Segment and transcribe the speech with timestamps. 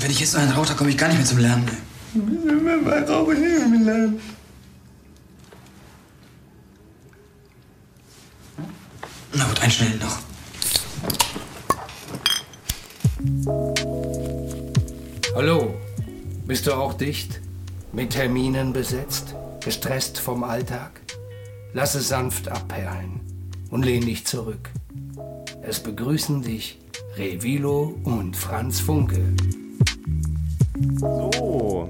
[0.00, 1.68] Wenn ich jetzt noch einen rauche, komme ich gar nicht mehr zum Lernen.
[3.08, 4.20] Rauchen nicht mehr lernen.
[9.34, 10.18] Na gut, einen schnellen noch.
[15.34, 15.74] Hallo,
[16.46, 17.40] bist du auch dicht?
[17.92, 19.34] Mit Terminen besetzt?
[19.60, 21.00] Gestresst vom Alltag?
[21.74, 23.20] Lass es sanft abperlen
[23.70, 24.70] und lehn dich zurück.
[25.60, 26.78] Es begrüßen dich
[27.16, 29.34] Revilo und Franz Funke.
[30.76, 31.88] So.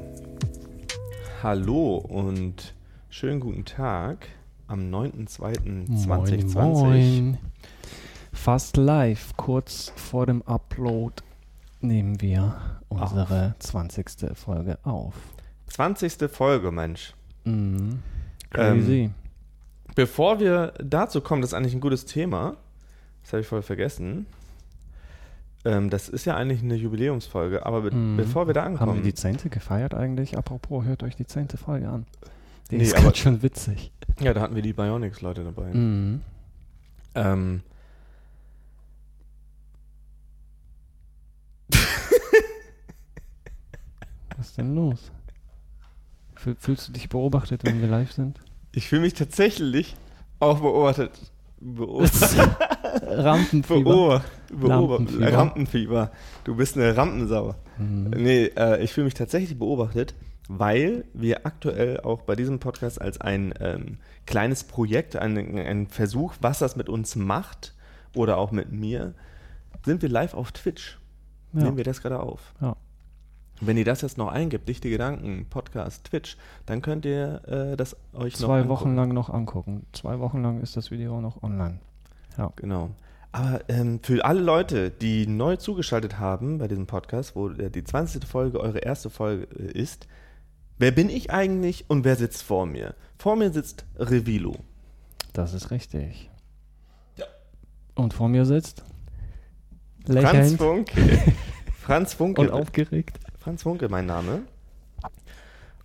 [1.43, 2.73] Hallo und
[3.11, 4.29] schönen guten Tag
[4.69, 6.07] am 9.2.2020.
[6.07, 7.39] Moin, moin.
[8.33, 11.15] Fast live, kurz vor dem Upload,
[11.81, 14.37] nehmen wir unsere 20.
[14.37, 15.15] Folge auf.
[15.67, 16.31] 20.
[16.31, 17.15] Folge, Mensch.
[17.45, 17.99] Mhm.
[18.51, 19.11] Crazy.
[19.97, 22.57] Bevor wir dazu kommen, das ist eigentlich ein gutes Thema.
[23.23, 24.27] Das habe ich voll vergessen.
[25.67, 28.17] Ähm, das ist ja eigentlich eine Jubiläumsfolge, aber be Mhm.
[28.17, 28.95] bevor wir da Haben ankommen.
[28.97, 29.51] wir die 10.
[29.51, 30.39] gefeiert eigentlich?
[30.39, 31.59] Apropos, hört euch die 10.
[31.59, 32.07] Folge an.
[32.71, 33.91] Die Nee, ist aber- schön witzig.
[34.21, 35.73] ja, da hatten wir die Bionics-Leute dabei.
[35.75, 36.21] Mhm.
[37.17, 37.63] Ähm,
[44.37, 45.11] Was ist denn los?
[46.35, 48.39] Fühl- Fühlst du dich beobachtet, wenn wir live sind?
[48.73, 49.97] ich fühle mich tatsächlich
[50.39, 51.13] auch beobachtet.
[51.61, 52.39] Beobachtet.
[53.03, 54.23] Rampenfieber.
[54.51, 55.33] Lampenfieber.
[55.33, 56.11] Rampenfieber.
[56.45, 57.55] Du bist eine Rampensau.
[57.79, 58.11] Mhm.
[58.17, 60.15] Nee, äh, ich fühle mich tatsächlich beobachtet,
[60.49, 66.35] weil wir aktuell auch bei diesem Podcast als ein ähm, kleines Projekt, ein, ein Versuch,
[66.41, 67.75] was das mit uns macht
[68.15, 69.15] oder auch mit mir,
[69.85, 70.99] sind wir live auf Twitch.
[71.53, 71.65] Ja.
[71.65, 72.55] Nehmen wir das gerade auf.
[72.61, 72.77] Ja.
[73.61, 76.37] Wenn ihr das jetzt noch eingibt, dichte Gedanken, Podcast, Twitch,
[76.67, 78.69] dann könnt ihr äh, das euch noch Zwei.
[78.69, 79.87] Wochen lang noch angucken.
[79.93, 81.79] Zwei Wochen lang ist das Video noch online.
[82.57, 82.91] Genau.
[83.33, 88.25] Aber ähm, für alle Leute, die neu zugeschaltet haben bei diesem Podcast, wo die 20.
[88.25, 90.07] Folge eure erste Folge äh, ist,
[90.79, 92.95] wer bin ich eigentlich und wer sitzt vor mir?
[93.19, 94.57] Vor mir sitzt Revilo.
[95.33, 96.31] Das ist richtig.
[97.17, 97.27] Ja.
[97.95, 98.85] Und vor mir sitzt
[100.07, 101.19] Franz lächelnd Funke.
[101.81, 102.41] Franz Funke.
[102.41, 103.19] und aufgeregt.
[103.39, 104.43] Franz Funke, mein Name.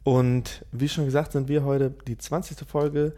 [0.03, 2.67] Und wie schon gesagt, sind wir heute die 20.
[2.67, 3.13] Folge.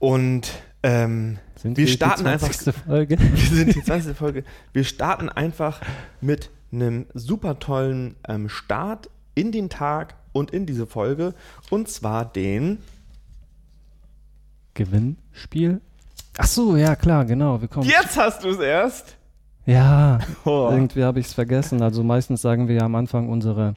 [0.00, 0.50] Und
[0.82, 2.74] ähm, Wir die starten einfach- 20.
[2.86, 3.16] Folge.
[3.20, 4.16] Wir sind die 20.
[4.16, 4.42] Folge.
[4.72, 5.80] Wir starten einfach
[6.20, 11.34] mit einem super tollen ähm, Start in den Tag und in diese Folge.
[11.70, 12.78] Und zwar den.
[14.74, 15.80] Gewinnspiel.
[16.38, 17.60] Ach so, ja klar, genau.
[17.60, 17.88] Wir kommen.
[17.88, 19.16] Jetzt hast du es erst!
[19.66, 20.68] Ja, Oh.
[20.72, 21.82] irgendwie habe ich es vergessen.
[21.82, 23.74] Also meistens sagen wir ja am Anfang unsere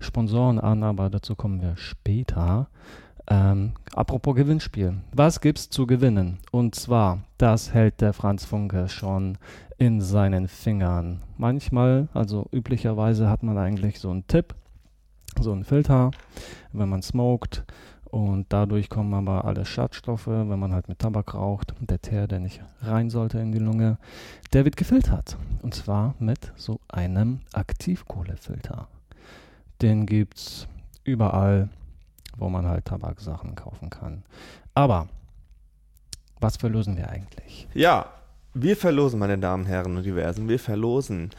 [0.00, 2.68] Sponsoren an, aber dazu kommen wir später.
[3.28, 4.98] Ähm, apropos Gewinnspiel.
[5.12, 6.38] Was gibt's zu gewinnen?
[6.52, 9.38] Und zwar, das hält der Franz Funke schon
[9.78, 11.22] in seinen Fingern.
[11.36, 14.54] Manchmal, also üblicherweise hat man eigentlich so einen Tipp,
[15.40, 16.10] so einen Filter,
[16.72, 17.64] wenn man smoked.
[18.04, 22.38] Und dadurch kommen aber alle Schadstoffe, wenn man halt mit Tabak raucht, der Teer, der
[22.38, 23.98] nicht rein sollte in die Lunge,
[24.52, 25.36] der wird gefiltert.
[25.62, 28.86] Und zwar mit so einem Aktivkohlefilter.
[29.82, 30.68] Den gibt's
[31.04, 31.68] überall,
[32.36, 34.24] wo man halt Tabaksachen kaufen kann.
[34.74, 35.08] Aber
[36.40, 37.68] was verlosen wir eigentlich?
[37.74, 38.10] Ja,
[38.54, 41.30] wir verlosen, meine Damen und Herren und Diversen, wir verlosen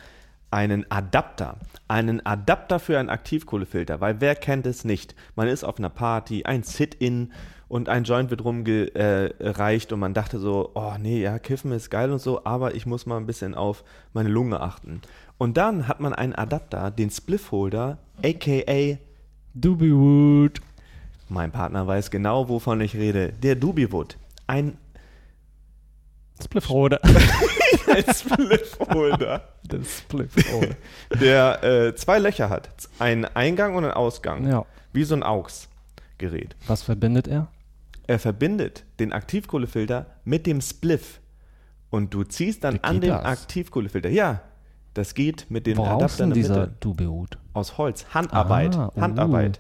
[0.50, 1.58] einen Adapter.
[1.88, 5.16] Einen Adapter für einen Aktivkohlefilter, weil wer kennt es nicht?
[5.36, 7.32] Man ist auf einer Party, ein Sit-In
[7.68, 12.12] und ein Joint wird rumgereicht und man dachte so, oh nee, ja, Kiffen ist geil
[12.12, 15.02] und so, aber ich muss mal ein bisschen auf meine Lunge achten.
[15.38, 18.98] Und dann hat man einen Adapter, den Spliffholder, aka
[19.54, 20.62] Dubiwood.
[21.30, 24.18] Mein Partner weiß genau, wovon ich rede, der Dubiwood.
[24.48, 24.78] Ein
[26.42, 27.02] Spliffrode.
[27.88, 29.42] ein Spliffholder.
[29.64, 30.78] Das Spliffrode.
[31.20, 32.70] der äh, zwei Löcher hat.
[33.00, 34.48] Einen Eingang und einen Ausgang.
[34.48, 34.66] ja.
[34.94, 36.56] Wie so ein AUX-Gerät.
[36.66, 37.48] Was verbindet er?
[38.08, 41.20] Er verbindet den Aktivkohlefilter mit dem Spliff.
[41.90, 43.26] Und du ziehst dann Wie an das?
[43.26, 44.10] Aktivkohlefilter.
[44.10, 44.42] Ja,
[44.94, 46.68] das geht mit dem Adapter in denn der dieser.
[46.68, 47.38] Dubiwood?
[47.54, 48.06] Aus Holz.
[48.14, 48.76] Handarbeit.
[48.76, 49.02] Ah, uh.
[49.02, 49.60] Handarbeit.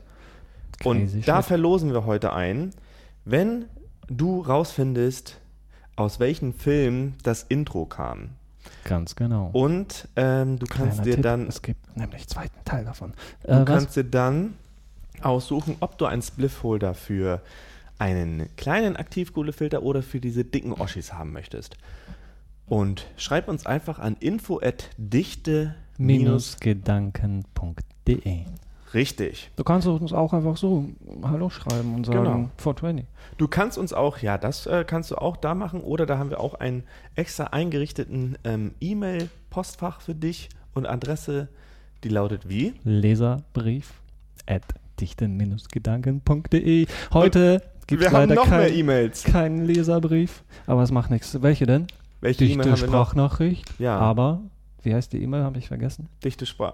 [0.83, 1.45] Und Crazy da shit.
[1.47, 2.71] verlosen wir heute ein,
[3.25, 3.65] wenn
[4.07, 5.39] du rausfindest,
[5.95, 8.29] aus welchem Film das Intro kam.
[8.83, 9.49] Ganz genau.
[9.53, 13.13] Und ähm, du kannst Kleiner dir Tipp, dann Es gibt nämlich einen zweiten Teil davon.
[13.43, 13.65] Du Äh, was?
[13.65, 14.53] kannst dir dann
[15.21, 17.41] aussuchen, ob du einen Spliffholder für
[17.97, 21.77] einen kleinen Aktivkohlefilter oder für diese dicken Oschis haben möchtest.
[22.67, 28.41] Und schreib uns einfach an info at dichte Minusgedanken.de.
[28.93, 29.51] Richtig.
[29.55, 30.85] Du kannst uns auch einfach so
[31.23, 32.49] Hallo schreiben und sagen Genau.
[32.57, 33.05] 420.
[33.37, 36.29] Du kannst uns auch, ja, das äh, kannst du auch da machen oder da haben
[36.29, 36.83] wir auch einen
[37.15, 41.49] extra eingerichteten ähm, E-Mail-Postfach für dich und Adresse
[42.03, 42.73] Die lautet wie?
[42.83, 43.93] Leserbrief
[44.45, 44.63] at
[44.99, 46.87] dichte-gedanken.de.
[47.13, 49.23] Heute gibt es leider noch mehr kein, E-Mails.
[49.23, 51.41] keinen Leserbrief, aber es macht nichts.
[51.41, 51.87] Welche denn?
[52.21, 53.05] Welche E-Mail Dichte haben wir noch?
[53.11, 53.73] Sprachnachricht.
[53.79, 53.97] Ja.
[53.99, 54.41] Aber,
[54.81, 55.43] wie heißt die E-Mail?
[55.43, 56.09] Habe ich vergessen.
[56.23, 56.73] Dichte Spra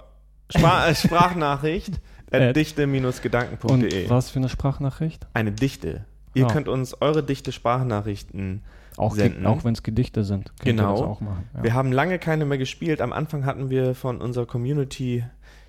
[0.55, 1.99] Spra äh, Sprachnachricht
[2.31, 4.03] at dichte-gedanken.de.
[4.03, 5.27] Und was für eine Sprachnachricht?
[5.33, 6.05] Eine Dichte.
[6.33, 6.47] Ihr Ja.
[6.47, 8.63] könnt uns eure dichte Sprachnachrichten
[8.97, 9.45] Auch, Senden.
[9.45, 10.51] Auch wenn es Gedichte sind.
[10.63, 10.91] Genau.
[10.93, 11.49] das auch machen.
[11.55, 11.63] Ja.
[11.63, 13.01] Wir haben lange keine mehr gespielt.
[13.01, 15.23] Am Anfang hatten wir von unserer Community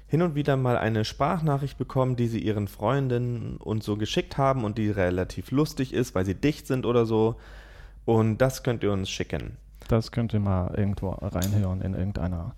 [0.06, 4.64] hin und wieder mal eine Sprachnachricht bekommen, die sie ihren Freundinnen und so geschickt haben
[4.64, 7.36] und die relativ lustig ist, weil sie dicht sind oder so.
[8.04, 9.56] Und das könnt ihr uns schicken.
[9.88, 12.54] Das könnt ihr mal irgendwo reinhören in irgendeiner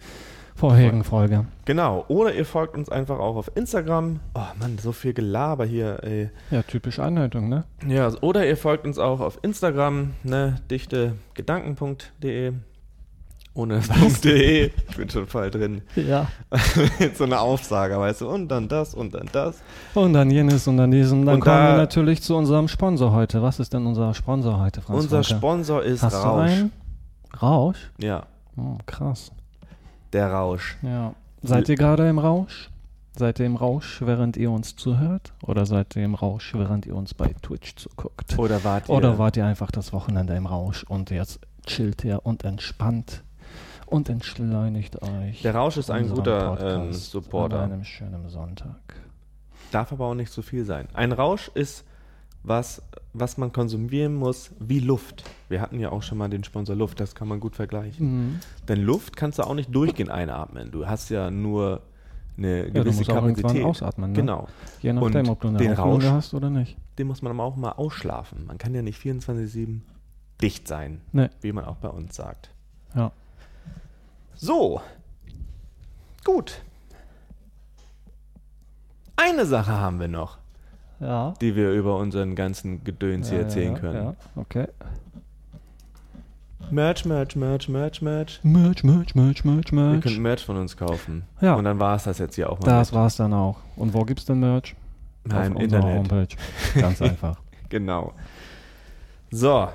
[0.56, 1.44] vorherigen Folge.
[1.66, 2.04] Genau.
[2.08, 4.20] Oder ihr folgt uns einfach auch auf Instagram.
[4.34, 6.30] Oh Mann, so viel Gelaber hier, ey.
[6.50, 7.64] Ja, typisch Einleitung, ne?
[7.86, 12.52] Ja, oder ihr folgt uns auch auf Instagram, ne, dichtegedanken.de.
[13.54, 13.80] Ohne
[14.24, 14.70] .de.
[14.90, 15.80] Ich bin schon voll drin.
[15.94, 16.26] Ja.
[17.14, 19.62] so eine Aufsage, weißt du, und dann das und dann das.
[19.94, 21.24] Und dann jenes und dann diesem.
[21.24, 23.40] Dann Und kommen da- wir natürlich zu unserem Sponsor heute.
[23.40, 25.04] Was ist denn unser Sponsor heute, Franz?
[25.04, 25.38] Unser Franke?
[25.38, 26.50] Sponsor ist Hast du Rausch.
[26.50, 26.72] einen?
[27.40, 27.90] Rausch?
[27.98, 28.24] Ja,
[28.58, 29.32] Oh, krass.
[30.12, 30.76] Der Rausch.
[30.82, 31.14] Ja.
[31.42, 32.70] Seid ihr gerade im Rausch?
[33.18, 35.32] Seid ihr im Rausch, während ihr uns zuhört?
[35.42, 38.38] Oder seid ihr im Rausch, während ihr uns bei Twitch zuguckt?
[38.38, 38.94] Oder wart ihr?
[38.94, 43.24] Oder wart ihr einfach das Wochenende im Rausch und jetzt chillt ihr und entspannt
[43.86, 45.40] und entschleunigt euch?
[45.42, 47.62] Der Rausch ist ein guter ähm, An Supporter.
[47.62, 48.76] einem schönen Sonntag.
[49.70, 50.86] Darf aber auch nicht zu viel sein.
[50.92, 51.84] Ein Rausch ist
[52.46, 52.80] was,
[53.12, 55.24] was man konsumieren muss wie Luft.
[55.48, 58.06] Wir hatten ja auch schon mal den Sponsor Luft, das kann man gut vergleichen.
[58.28, 58.40] Mhm.
[58.68, 60.70] Denn Luft kannst du auch nicht durchgehend einatmen.
[60.70, 61.82] Du hast ja nur
[62.38, 63.64] eine Ja, du gewisse musst auch irgendwann Kapazität.
[63.64, 64.12] ausatmen.
[64.12, 64.16] Ne?
[64.16, 64.48] Genau.
[64.80, 66.76] Je nachdem, ob du eine den Rausch- hast oder nicht.
[66.98, 68.46] Den muss man aber auch mal ausschlafen.
[68.46, 69.80] Man kann ja nicht 24-7
[70.40, 71.28] dicht sein, Nee.
[71.40, 72.50] wie man auch bei uns sagt.
[72.94, 73.10] Ja.
[74.34, 74.80] So.
[76.24, 76.60] Gut.
[79.16, 80.38] Eine Sache haben wir noch,
[80.98, 81.34] Ja.
[81.40, 84.04] die wir über unseren ganzen Gedöns hier ja, erzählen ja, können.
[84.04, 84.66] Ja, okay.
[86.70, 88.40] Merch, Merch, Merch, Merch, Merch.
[88.42, 90.02] Merch, Merch, Merch, Merch, Ihr Merch.
[90.02, 91.24] könnt Merch von uns kaufen.
[91.40, 91.54] Ja.
[91.54, 92.66] Und dann war es das jetzt hier auch mal.
[92.66, 92.98] Das mit.
[92.98, 93.58] war's dann auch.
[93.76, 94.74] Und wo gibt's denn Merch?
[95.24, 95.96] Na, Auf im Internet.
[95.98, 96.36] Homepage.
[96.80, 97.40] Ganz einfach.
[97.68, 98.14] Genau.
[99.30, 99.68] So.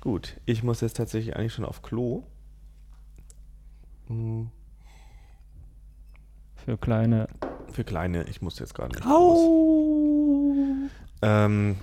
[0.00, 0.36] Gut.
[0.46, 2.22] Ich muss jetzt tatsächlich eigentlich schon auf Klo.
[4.06, 4.48] Hm,
[6.64, 7.28] Für kleine.
[7.72, 9.06] Für kleine, ich muss jetzt gerade nicht.
[9.06, 9.38] Raus.
[11.22, 11.76] Ähm,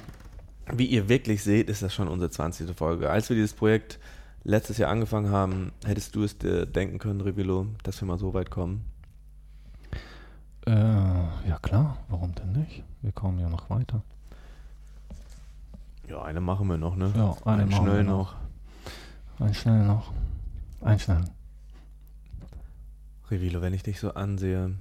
[0.72, 2.76] wie ihr wirklich seht, ist das schon unsere 20.
[2.76, 3.10] Folge.
[3.10, 4.00] Als wir dieses Projekt
[4.44, 8.34] letztes Jahr angefangen haben, hättest du es dir denken können, Revilo, dass wir mal so
[8.34, 8.86] weit kommen?
[10.66, 12.84] Äh, ja klar, warum denn nicht?
[13.02, 14.02] Wir kommen ja noch weiter.
[16.10, 17.12] Ja, eine machen wir noch, ne?
[17.16, 18.36] Ja, eine Einen machen schnell wir noch.
[19.40, 20.12] Ein schnell noch.
[20.82, 21.24] Ein schnell.
[23.30, 24.76] Revilo, wenn ich dich so ansehe,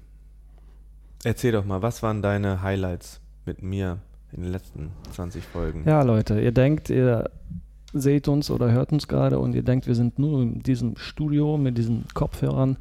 [1.24, 3.98] erzähl doch mal, was waren deine Highlights mit mir
[4.36, 5.84] in den letzten 20 Folgen?
[5.86, 7.30] Ja, Leute, ihr denkt, ihr
[7.92, 11.56] seht uns oder hört uns gerade und ihr denkt, wir sind nur in diesem Studio
[11.56, 12.76] mit diesen Kopfhörern.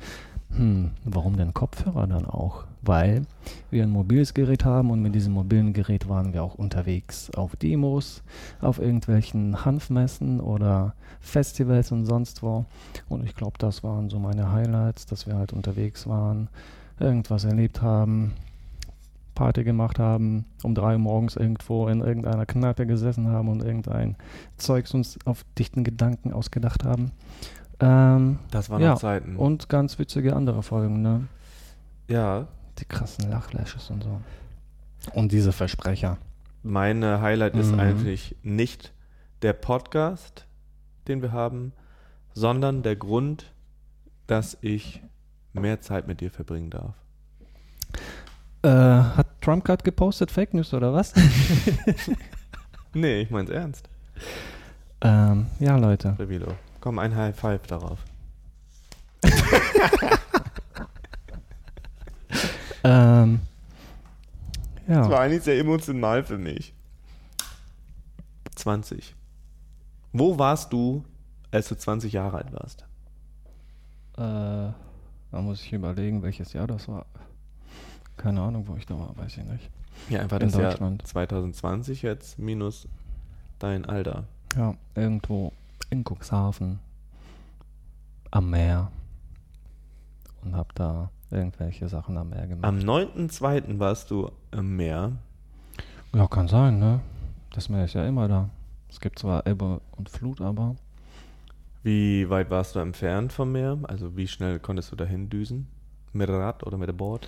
[0.55, 2.65] Hm, warum denn Kopfhörer dann auch?
[2.81, 3.23] Weil
[3.71, 7.55] wir ein mobiles Gerät haben und mit diesem mobilen Gerät waren wir auch unterwegs auf
[7.55, 8.23] Demos,
[8.61, 12.65] auf irgendwelchen Hanfmessen oder Festivals und sonst wo.
[13.09, 16.47] Und ich glaube, das waren so meine Highlights, dass wir halt unterwegs waren,
[16.99, 18.33] irgendwas erlebt haben,
[19.35, 24.15] Party gemacht haben, um drei Uhr morgens irgendwo in irgendeiner Kneipe gesessen haben und irgendein
[24.57, 27.11] Zeugs uns auf dichten Gedanken ausgedacht haben.
[27.79, 29.35] Ähm, Das waren Ja, Zeiten.
[29.35, 31.27] und ganz witzige andere Folgen, ne?
[32.07, 32.47] ja,
[32.79, 34.21] Die krassen Lachlashes und so.
[35.13, 36.17] Und diese Versprecher.
[36.63, 37.79] meine Highlight ist Mhm.
[37.79, 38.91] eigentlich nicht
[39.43, 40.47] der Podcast,
[41.07, 41.73] den wir haben,
[42.33, 43.53] sondern der Grund,
[44.27, 45.01] dass ich
[45.53, 46.95] mehr Zeit mit dir verbringen darf.
[48.65, 48.67] Äh,
[49.17, 51.13] hat Trump gerade gepostet Fake News oder was?
[52.97, 53.89] Nee, ich mein's ernst.
[55.01, 56.15] ähm, ja, Leute.
[56.17, 56.53] Revilo.
[56.79, 57.99] Komm, ein High Five darauf.
[62.83, 63.39] Ähm,
[64.87, 65.19] Das war ja.
[65.19, 66.73] eigentlich sehr emotional für mich.
[68.55, 69.15] 20.
[70.13, 71.03] Wo warst du,
[71.51, 72.85] als du 20 Jahre alt warst?
[74.17, 74.21] Äh,
[75.31, 77.07] da muss ich überlegen, welches Jahr das war.
[78.17, 79.69] Keine Ahnung, wo ich da war, weiß ich nicht.
[80.09, 81.05] Ja, einfach In das Jahr Deutschland.
[81.07, 82.87] 2020 jetzt minus
[83.59, 84.25] dein Alter.
[84.55, 85.51] Ja, irgendwo
[85.89, 86.79] in Cuxhaven
[88.31, 88.91] am Meer
[90.43, 92.65] und hab da irgendwelche Sachen am Meer gemacht.
[92.65, 93.79] Am 9.2.
[93.79, 95.13] warst du am Meer.
[96.13, 96.99] ja, kann sein, ne?
[97.51, 98.49] Das Meer ist ja immer da.
[98.89, 100.75] Es gibt zwar Ebbe und Flut, aber
[101.83, 103.77] Wie weit warst du entfernt vom Meer?
[103.83, 105.67] Also wie schnell konntest du dahin düsen?
[106.13, 107.27] Mit Rad oder mit dem Board?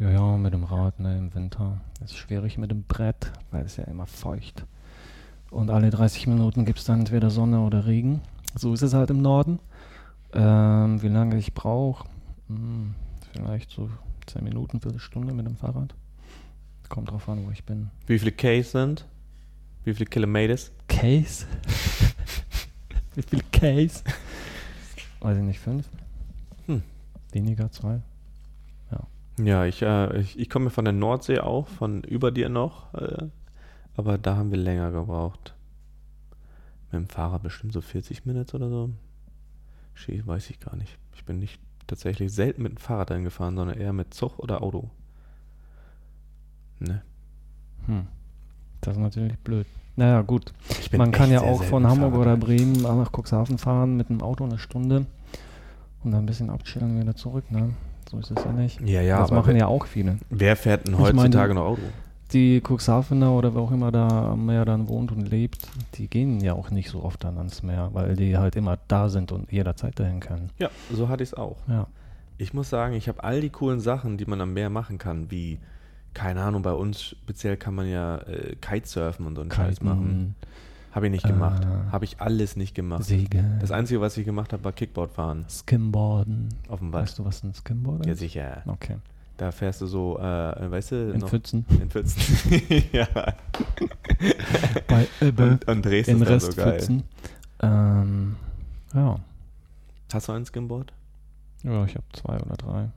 [0.00, 1.80] Ja, ja, mit dem Rad, ne, im Winter.
[2.04, 4.64] ist schwierig mit dem Brett, weil es ja immer feucht.
[5.50, 8.20] Und alle 30 Minuten gibt es dann entweder Sonne oder Regen.
[8.54, 9.58] So ist es halt im Norden.
[10.32, 12.08] Ähm, wie lange ich brauche?
[12.46, 12.94] Hm,
[13.32, 13.90] vielleicht so
[14.26, 15.92] 10 Minuten, Viertelstunde mit dem Fahrrad.
[16.88, 17.90] Kommt drauf an, wo ich bin.
[18.06, 19.04] Wie viele Ks sind?
[19.82, 20.70] Wie viele Kilometers?
[20.86, 21.44] Case?
[23.16, 24.04] wie viel Case?
[25.20, 25.88] Weiß ich nicht, fünf?
[26.66, 26.82] Hm.
[27.32, 28.00] Weniger, zwei?
[29.38, 32.92] Ja, ich, äh, ich, ich komme von der Nordsee auch, von über dir noch.
[32.94, 33.28] Äh,
[33.96, 35.54] aber da haben wir länger gebraucht.
[36.90, 38.90] Mit dem Fahrrad bestimmt so 40 Minuten oder so.
[39.94, 40.98] Schie, weiß ich gar nicht.
[41.14, 44.90] Ich bin nicht tatsächlich selten mit dem Fahrrad eingefahren, sondern eher mit Zug oder Auto.
[46.78, 47.02] Ne?
[47.86, 48.06] Hm.
[48.80, 49.66] Das ist natürlich blöd.
[49.96, 50.52] Naja, gut.
[50.96, 52.36] Man kann ja auch von Hamburg Fahrrad oder.
[52.36, 55.06] Bremen nach Cuxhaven fahren mit dem Auto eine Stunde
[56.04, 57.74] und dann ein bisschen abchillen wieder zurück, ne?
[58.10, 58.80] So ist es ja nicht.
[58.80, 60.18] Ja, ja, das machen wer, ja auch viele.
[60.30, 61.82] wer fährt denn Ich meine, heutzutage noch Auto?
[62.32, 66.40] Die Cuxhavener oder wer auch immer da am Meer dann wohnt und lebt, die gehen
[66.40, 69.50] ja auch nicht so oft dann ans Meer, weil die halt immer da sind und
[69.50, 70.50] jederzeit dahin können.
[70.58, 71.56] Ja, so hatte ich es auch.
[71.68, 71.86] Ja.
[72.36, 75.30] Ich muss sagen, ich habe all die coolen Sachen, die man am Meer machen kann,
[75.30, 75.58] wie,
[76.12, 80.34] keine Ahnung, bei uns speziell kann man ja äh, Kitesurfen und so einen Scheiß machen.
[80.92, 81.64] Habe ich nicht gemacht.
[81.64, 83.04] Äh, Habe ich alles nicht gemacht.
[83.04, 85.44] Segeln, Das Einzige, was ich gemacht habe, war Kickboard fahren.
[85.48, 86.48] Skimboarden.
[86.68, 87.04] Auf dem Wald.
[87.04, 88.18] Weißt du, was ein Skimboard Ja, ist?
[88.20, 88.62] sicher.
[88.66, 88.96] Okay.
[89.36, 90.22] Da fährst du so, äh,
[90.70, 91.64] weißt du, In noch Pfützen.
[91.80, 92.62] in Pfützen.
[92.92, 93.06] ja.
[94.88, 95.50] Bei Ebbe.
[95.52, 96.68] Und, und drehst in es dann so geil.
[96.70, 97.04] Restpfützen.
[97.62, 98.36] ähm,
[98.94, 99.16] ja.
[100.12, 100.92] Hast du ein Skimboard?
[101.62, 102.88] Ja, ich habe zwei oder drei.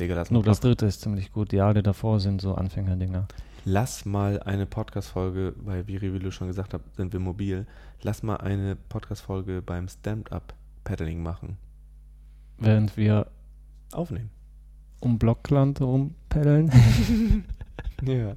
[0.00, 1.52] Digga, lass Nur das dritte ist ziemlich gut.
[1.52, 3.28] Die alle davor sind so Anfängerdinger.
[3.64, 7.66] Lass mal eine Podcast-Folge, bei Viri, wie du schon gesagt hast, sind wir mobil.
[8.02, 11.56] Lass mal eine Podcast-Folge beim Stand-Up-Paddling machen.
[12.58, 13.26] Während wir
[13.92, 14.30] Aufnehmen.
[15.00, 16.70] um Blockland rumpaddeln.
[18.04, 18.34] Ja.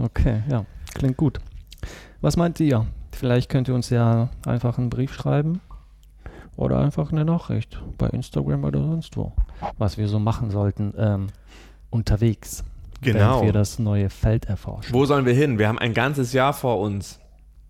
[0.00, 0.66] Okay, ja.
[0.94, 1.38] Klingt gut.
[2.20, 2.84] Was meint ihr?
[3.12, 5.60] Vielleicht könnt ihr uns ja einfach einen Brief schreiben.
[6.56, 9.32] Oder einfach eine Nachricht bei Instagram oder sonst wo.
[9.78, 11.28] Was wir so machen sollten ähm,
[11.90, 12.64] unterwegs.
[13.02, 13.18] Genau.
[13.18, 14.94] Während wir das neue Feld erforschen.
[14.94, 15.58] Wo sollen wir hin?
[15.58, 17.18] Wir haben ein ganzes Jahr vor uns.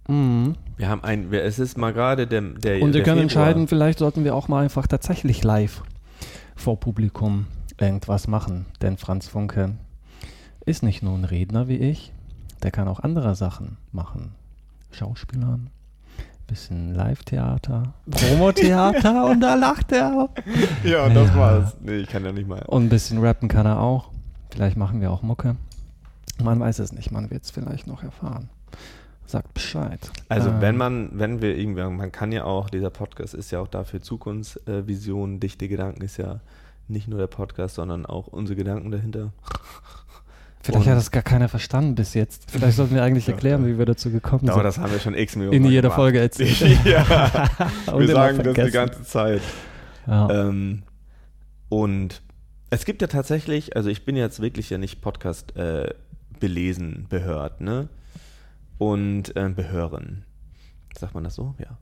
[0.08, 0.54] Mhm.
[0.76, 3.46] Wir haben ein, wir, es ist mal gerade der, der Und wir der können Februar.
[3.46, 5.82] entscheiden, vielleicht sollten wir auch mal einfach tatsächlich live
[6.56, 7.46] vor Publikum
[7.80, 8.66] irgendwas machen.
[8.82, 9.72] Denn Franz Funke
[10.66, 12.12] ist nicht nur ein Redner wie ich,
[12.62, 14.32] der kann auch andere Sachen machen.
[14.92, 15.70] Schauspielern,
[16.46, 20.30] bisschen Live-Theater, Promotheater und da lacht er auch.
[20.84, 21.36] Ja, das Ja.
[21.36, 21.76] war's.
[21.80, 22.62] Nee, ich kann ja nicht mal.
[22.66, 24.10] Und ein bisschen rappen kann er auch.
[24.52, 25.56] Vielleicht machen wir auch Mucke.
[26.42, 28.50] Man weiß es nicht, man wird es vielleicht noch erfahren.
[29.24, 29.98] Sagt Bescheid.
[30.28, 33.60] Also Ähm, wenn man, wenn wir irgendwann, man kann ja auch, dieser Podcast ist ja
[33.60, 36.40] auch dafür Zukunftsvision, dichte Gedanken ist ja
[36.88, 39.32] nicht nur der Podcast, sondern auch unsere Gedanken dahinter.
[40.62, 42.50] Vielleicht Und- hat das gar keiner verstanden bis jetzt.
[42.50, 43.68] Vielleicht sollten wir eigentlich erklären, ja.
[43.68, 44.64] wie wir dazu gekommen Aber sind.
[44.64, 45.96] das haben wir schon x Millionen In jeder gemacht.
[45.96, 46.60] Folge erzählt.
[46.84, 47.48] ja,
[47.96, 49.40] wir sagen das die ganze Zeit.
[50.06, 50.28] Ja.
[50.48, 50.82] Ähm,
[51.70, 52.20] und
[52.72, 55.92] es gibt ja tatsächlich, also ich bin jetzt wirklich ja nicht Podcast äh,
[56.40, 57.90] belesen, behört, ne?
[58.78, 60.24] Und äh, behören.
[60.98, 61.54] Sagt man das so?
[61.58, 61.76] Ja.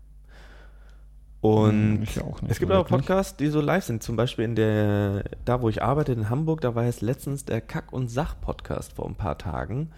[1.43, 2.17] Und Hm, nicht
[2.49, 2.89] es gibt wirklich.
[2.89, 4.03] Podcasts, die so live sind.
[4.03, 7.61] Zum Beispiel in der, da wo ich arbeite in Hamburg, da war jetzt letztens der
[7.61, 9.93] Kack- und Sach-Podcast vor ein paar Tagen.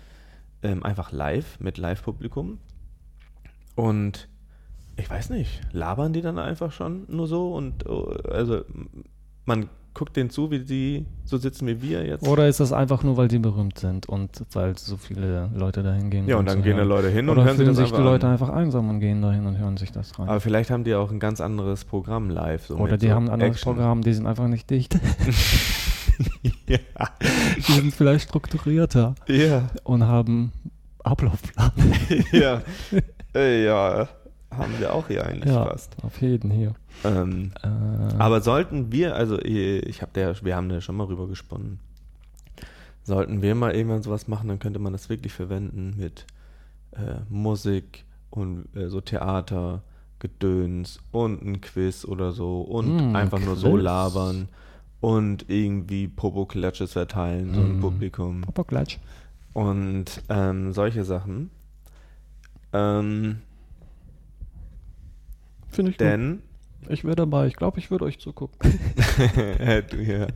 [0.63, 2.59] Ähm, einfach live, mit Live-Publikum.
[3.77, 4.29] Und
[4.97, 8.63] ich weiß nicht, labern die dann einfach schon nur so und oh, also
[9.47, 12.27] man guckt denen zu, wie die so sitzen wie wir jetzt.
[12.27, 16.11] Oder ist das einfach nur, weil die berühmt sind und weil so viele Leute dahin
[16.11, 16.27] gehen?
[16.27, 16.89] ja, und dann zu gehen da hören?
[16.89, 18.33] Leute hin und Oder hören sich fühlen das sich die Leute an.
[18.33, 20.29] einfach einsam und gehen dahin und hören sich das rein.
[20.29, 22.67] Aber vielleicht haben die auch ein ganz anderes Programm live.
[22.67, 23.75] So Oder die so haben ein anderes Action.
[23.75, 24.99] Programm, die sind einfach nicht dicht.
[26.69, 26.79] ja.
[27.57, 30.53] die sind vielleicht strukturierter ja, und haben
[31.03, 31.73] Ablaufplan.
[32.33, 32.63] ja.
[33.35, 34.09] Ja,
[34.57, 35.97] haben wir auch hier eigentlich ja, fast.
[36.03, 36.75] auf jeden hier.
[37.05, 41.27] Ähm, Äh, Aber sollten wir, also ich habe der, wir haben da schon mal rüber
[41.29, 41.79] gesponnen.
[43.05, 46.25] Sollten wir mal irgendwann sowas machen, dann könnte man das wirklich verwenden mit
[46.93, 49.83] äh, Musik und äh, so Theater,
[50.21, 53.83] Gedöns und ein Quiz oder so und Mm, einfach nur so Quiz.
[53.83, 54.49] labern
[55.01, 57.81] und irgendwie Popo-Klatsches verteilen, so ein Mm.
[57.81, 58.99] Publikum Papa Klatsch.
[59.53, 61.51] und ähm, solche Sachen.
[62.73, 63.39] Ähm,
[65.73, 66.91] Finde ich denn gut.
[66.91, 67.47] Ich wäre dabei.
[67.47, 68.59] Ich glaube, ich würde euch zugucken.
[69.91, 70.29] du hier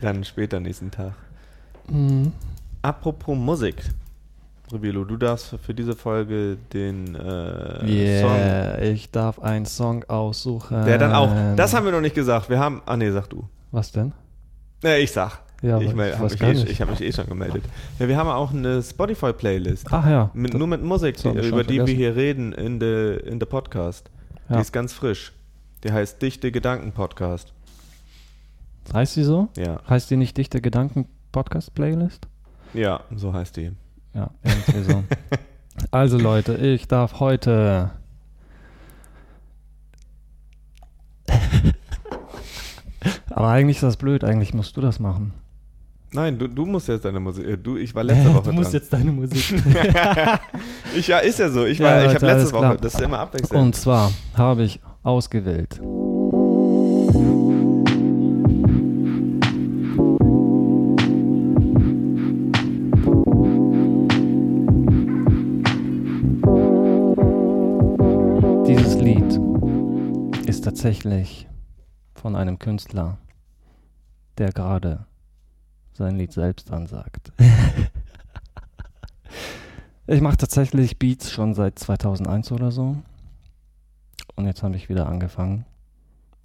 [0.00, 1.14] dann später nächsten Tag.
[1.88, 2.32] Mhm.
[2.82, 3.76] Apropos Musik.
[4.72, 8.30] Rubilo, du darfst für diese Folge den äh, Song.
[8.30, 10.84] Yeah, ich darf einen Song aussuchen.
[10.84, 11.30] Der dann auch.
[11.54, 12.50] Das haben wir noch nicht gesagt.
[12.50, 12.82] Wir haben.
[12.84, 13.48] Ah nee, sag du.
[13.70, 14.12] Was denn?
[14.82, 15.40] Ne, ich sag.
[15.62, 17.62] Ja, ich ich hab weiß mich, eh, ich habe mich eh schon gemeldet.
[17.98, 19.86] Ja, wir haben auch eine Spotify-Playlist.
[19.90, 20.30] Ach ja.
[20.34, 23.46] Mit, nur mit Musik, hab die, über die wir hier reden in der in der
[23.46, 24.10] Podcast.
[24.48, 24.60] Die Ja.
[24.60, 25.32] ist ganz frisch.
[25.84, 27.52] Die heißt Dichte Gedanken Podcast.
[28.92, 29.48] Heißt sie so?
[29.56, 32.26] Ja, Heißt die nicht Dichte Gedanken Podcast Playlist?
[32.74, 33.72] ja, so heißt die.
[34.14, 35.04] Ja, irgendwie so.
[35.90, 37.90] also Leute, ich darf heute
[43.30, 45.32] Aber eigentlich ist das blöd, eigentlich musst du das machen.
[46.12, 47.46] Nein, du, du musst jetzt deine Musik.
[47.46, 48.80] äh, Du, ich war letzte Woche du musst dran.
[48.80, 49.62] jetzt deine Musik.
[50.96, 51.66] Ich, ja, ist ja so.
[51.66, 52.60] Ich, Ja, war, ich habe letzte Woche.
[52.60, 52.76] klar.
[52.78, 53.62] Das ist immer abwechselnd.
[53.62, 55.78] Und zwar habe ich ausgewählt.
[68.66, 69.40] Dieses Lied
[70.48, 71.48] ist tatsächlich
[72.14, 73.18] von einem Künstler,
[74.38, 75.06] der gerade
[75.96, 77.32] sein Lied selbst ansagt.
[80.06, 82.96] ich mache tatsächlich Beats schon seit 2001 oder so.
[84.34, 85.64] Und jetzt habe ich wieder angefangen.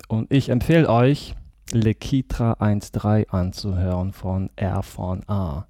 [0.08, 1.36] Und ich empfehle euch,
[1.72, 5.66] Lekitra 1.3 anzuhören von R von A.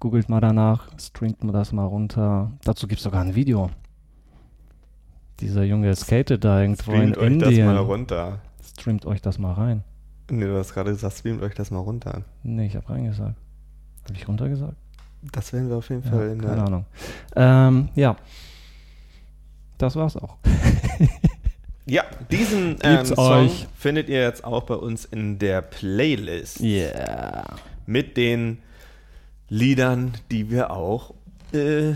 [0.00, 2.52] Googelt mal danach, streamt mal das mal runter.
[2.64, 3.70] Dazu gibt es sogar ein Video.
[5.40, 8.38] Dieser Junge skatet da irgendwo Streamt in euch das mal runter.
[8.62, 9.84] Streamt euch das mal rein.
[10.30, 12.22] Nee, du hast gerade gesagt, streamt euch das mal runter.
[12.42, 13.36] Nee, ich habe reingesagt.
[14.04, 14.76] Habe ich runtergesagt?
[15.32, 16.64] Das werden wir auf jeden Ja, Fall in keine der.
[16.64, 16.86] Ahnung.
[17.36, 18.16] Ähm, ja.
[19.78, 20.36] Das war's auch.
[21.86, 23.66] Ja, diesen ähm, Song euch.
[23.76, 26.60] findet ihr jetzt auch bei uns in der Playlist.
[26.60, 27.44] Yeah.
[27.84, 28.62] Mit den
[29.50, 31.12] Liedern, die wir auch
[31.52, 31.90] äh,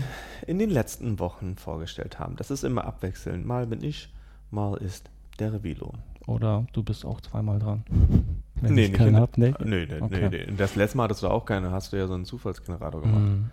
[0.45, 2.35] in den letzten Wochen vorgestellt haben.
[2.35, 3.47] Das ist immer abwechselnd.
[3.47, 4.13] Mal bin ich,
[4.51, 5.09] mal ist
[5.39, 5.93] der Revilo.
[6.29, 7.83] Oder du bist auch zweimal dran.
[8.61, 9.53] Wenn Nee, ich nicht keinen in- hab, nee.
[9.63, 10.29] Nee, nee, Okay.
[10.29, 10.53] nee.
[10.57, 13.21] Das letzte Mal hattest du auch keine, hast du ja so einen Zufallsgenerator gemacht.
[13.21, 13.49] Mhm.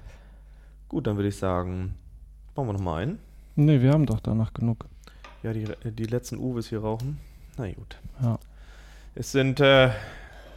[0.89, 1.95] Gut, dann würde ich sagen,
[2.55, 3.19] bauen wir nochmal ein.
[3.55, 4.85] Nee, wir haben doch danach genug.
[5.43, 7.19] Ja, die, die letzten Uwes hier rauchen.
[7.57, 7.97] Na gut.
[8.21, 8.39] Ja.
[9.15, 9.91] Es sind äh,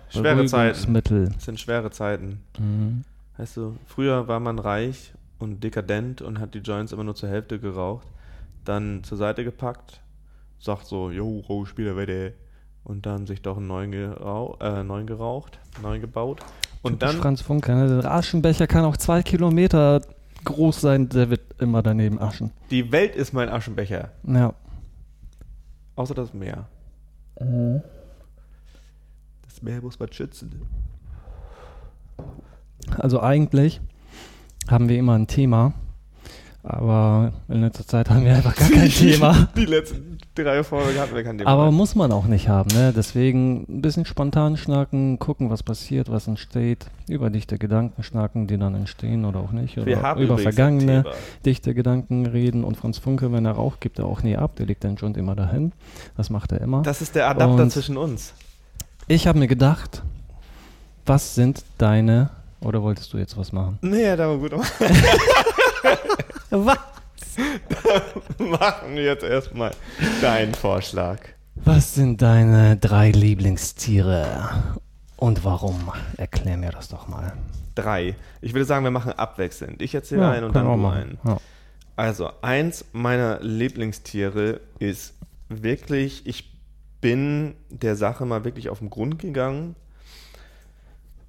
[0.10, 0.96] schwere Zeiten.
[1.38, 2.42] Es sind schwere Zeiten.
[2.58, 3.04] Mhm.
[3.38, 7.30] Weißt du, früher war man reich und dekadent und hat die Joints immer nur zur
[7.30, 8.08] Hälfte geraucht,
[8.66, 10.02] dann zur Seite gepackt,
[10.60, 12.32] sagt so, jo, rauch Spieler weiter
[12.84, 16.42] und dann sich doch einen neuen, gerau äh, neuen geraucht, neuen gebaut.
[16.82, 18.02] Und dann, Franz Funke, ne?
[18.02, 20.02] der Aschenbecher kann auch zwei Kilometer
[20.46, 22.52] groß sein, der wird immer daneben aschen.
[22.72, 24.54] die Welt ist mein Aschenbecher, Ja.
[25.96, 26.66] außer das Meer.
[29.44, 30.62] Das Meer muss man schützen.
[32.98, 33.82] Also eigentlich
[34.70, 35.74] haben wir immer ein Thema,
[36.64, 39.50] aber in letzter Zeit haben wir einfach gar kein Thema.
[39.56, 40.09] Die letzten
[40.44, 41.50] drei Folgen hatten wir kein Thema.
[41.50, 42.94] Aber muss man auch nicht haben, ne?
[42.96, 48.58] Deswegen ein bisschen spontan schnacken, gucken, was passiert, was entsteht, über dichte Gedanken schnacken, die
[48.58, 49.78] dann entstehen oder auch nicht.
[49.78, 51.06] Oder wir haben über vergangene
[51.46, 52.64] dichte Gedanken reden.
[52.64, 54.56] Und Franz Funke, wenn er raucht, gibt er auch nie ab.
[54.58, 55.72] Der legt den Joint immer dahin.
[56.18, 56.82] Das macht er immer.
[56.84, 58.34] Das ist der Adapter Und- zwischen uns.
[59.08, 60.04] ich habe mir gedacht,
[61.06, 62.30] was sind deine,
[62.62, 63.80] oder wolltest du jetzt was machen?
[63.82, 64.52] Nee, da war gut.
[66.52, 66.78] Was?
[68.38, 69.72] Machen wir jetzt erstmal
[70.22, 71.20] deinen Vorschlag.
[71.56, 74.78] Was sind deine drei Lieblingstiere
[75.18, 75.92] und warum?
[76.18, 77.34] Erklär mir das doch mal.
[77.76, 78.16] Drei.
[78.42, 79.82] Ich würde sagen, wir machen abwechselnd.
[79.82, 81.18] Ich erzähle einen und dann du einen.
[81.26, 81.38] Ja.
[81.96, 85.16] Also, eins meiner Lieblingstiere ist
[85.50, 86.50] wirklich, ich
[87.02, 89.76] bin der Sache mal wirklich auf den Grund gegangen,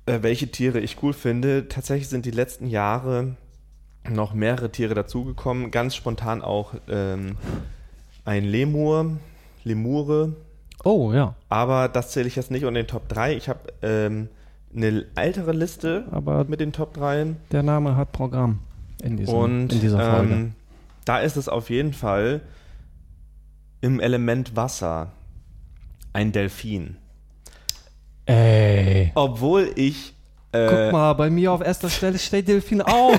[0.07, 1.69] äh, welche Tiere ich cool finde.
[1.69, 3.37] Tatsächlich sind die letzten Jahre
[4.11, 5.71] noch mehrere Tiere dazugekommen.
[5.71, 7.37] Ganz spontan auch ähm,
[8.25, 9.19] ein Lemur,
[9.65, 10.35] Lemure,
[10.85, 13.37] Oh ja, aber das zähle ich jetzt nicht unter den Top 3.
[13.37, 14.29] Ich habe ähm,
[14.75, 18.61] eine ältere Liste aber mit den Top 3 der Name hat Programm
[19.03, 20.33] in, diesem, und in dieser Folge.
[20.33, 20.53] ähm,
[21.05, 22.41] da ist es auf jeden Fall
[23.81, 25.13] im Element Wasser
[26.13, 26.97] ein Delfin.
[28.27, 29.13] Ey.
[29.15, 30.15] Obwohl ich
[30.53, 33.19] äh, Guck mal, bei mir auf erster Stelle steht Delfin auch.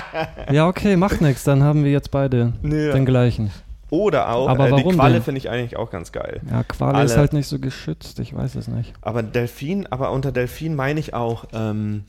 [0.52, 1.44] ja, okay, macht nichts.
[1.44, 3.50] Dann haben wir jetzt beide Nee, den gleichen.
[3.90, 6.40] oder auch Aber äh, die warum Qualle finde ich eigentlich auch ganz geil.
[6.50, 8.18] Ja, Qual ist Alle- halt nicht so geschützt.
[8.18, 8.92] Ich weiß es nicht.
[9.00, 12.04] Aber Delfin, aber unter Delfin meine ich auch ähm,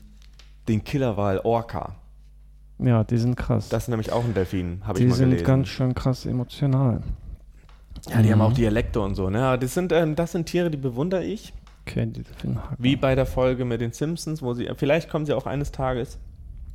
[0.68, 1.94] den Killerwal Orca.
[2.78, 3.68] Ja, die sind krass.
[3.68, 5.46] Das ist nämlich auch ein Delfin, habe ich die mal sind gelesen.
[5.46, 7.02] ganz schön krass emotional.
[8.10, 8.44] ja, die haben Mhm.
[8.44, 9.30] auch Dialekte und so.
[9.30, 9.56] Ne?
[9.58, 11.52] Das sind, ähm, das sind Tiere, die bewundere ich.
[11.86, 12.76] Okay, die Delfinhacker.
[12.78, 16.18] Wie bei der Folge mit den Simpsons, wo sie, vielleicht kommen sie auch eines Tages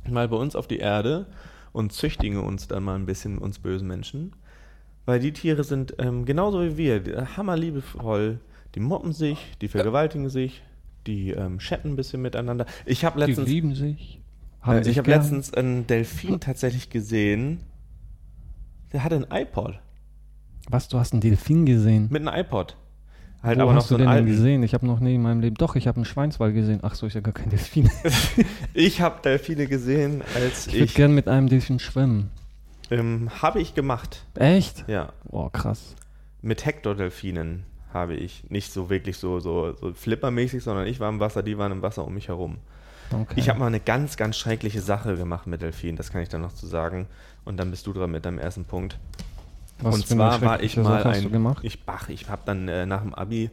[0.08, 1.26] mal bei uns auf die Erde
[1.72, 4.32] und züchtigen uns dann mal ein bisschen, uns bösen Menschen.
[5.06, 8.38] Weil die Tiere sind ähm, genauso wie wir, die- hammerliebevoll,
[8.74, 10.62] die moppen sich, die vergewaltigen sich,
[11.06, 12.66] die ähm, chatten ein bisschen miteinander.
[12.86, 14.20] Ich habe Die letztens, lieben sich.
[14.62, 17.60] äh, Haben ich sich habe letztens einen Delfin tatsächlich gesehen.
[18.92, 19.80] Der hatte ein iPod
[20.68, 22.08] Was, du hast einen Delfin gesehen?
[22.10, 22.76] mit einem iPod.
[23.42, 24.62] Halt Wo aber noch hast so du einen den gesehen?
[24.62, 25.56] Ich habe noch nie in meinem Leben.
[25.56, 26.80] Doch, ich habe einen Schweinswall gesehen.
[26.82, 27.90] Ach so, ich habe gar kein Delfin.
[28.74, 32.30] Ich habe Delfine gesehen, als Ich würde ich, gern mit einem Delfin schwimmen.
[32.90, 34.24] ähm, habe ich gemacht.
[34.34, 34.84] Echt?
[34.88, 35.94] Ja, Boah, krass.
[36.42, 41.18] mit Hector-Delfinen habe ich nicht so wirklich so so, so flippermäßig, sondern ich war im
[41.18, 42.58] Wasser, die waren im Wasser um mich herum.
[43.12, 43.34] Okay.
[43.36, 46.42] Ich habe mal eine ganz, ganz schreckliche Sache gemacht mit Delfinen, das kann ich dann
[46.42, 47.06] noch zu sagen.
[47.44, 48.98] Und dann bist du dran mit deinem ersten Punkt.
[49.82, 51.56] Was und zwar war ich mal ein.
[51.62, 53.50] Ich, ach, ich habe dann äh, nach dem Abi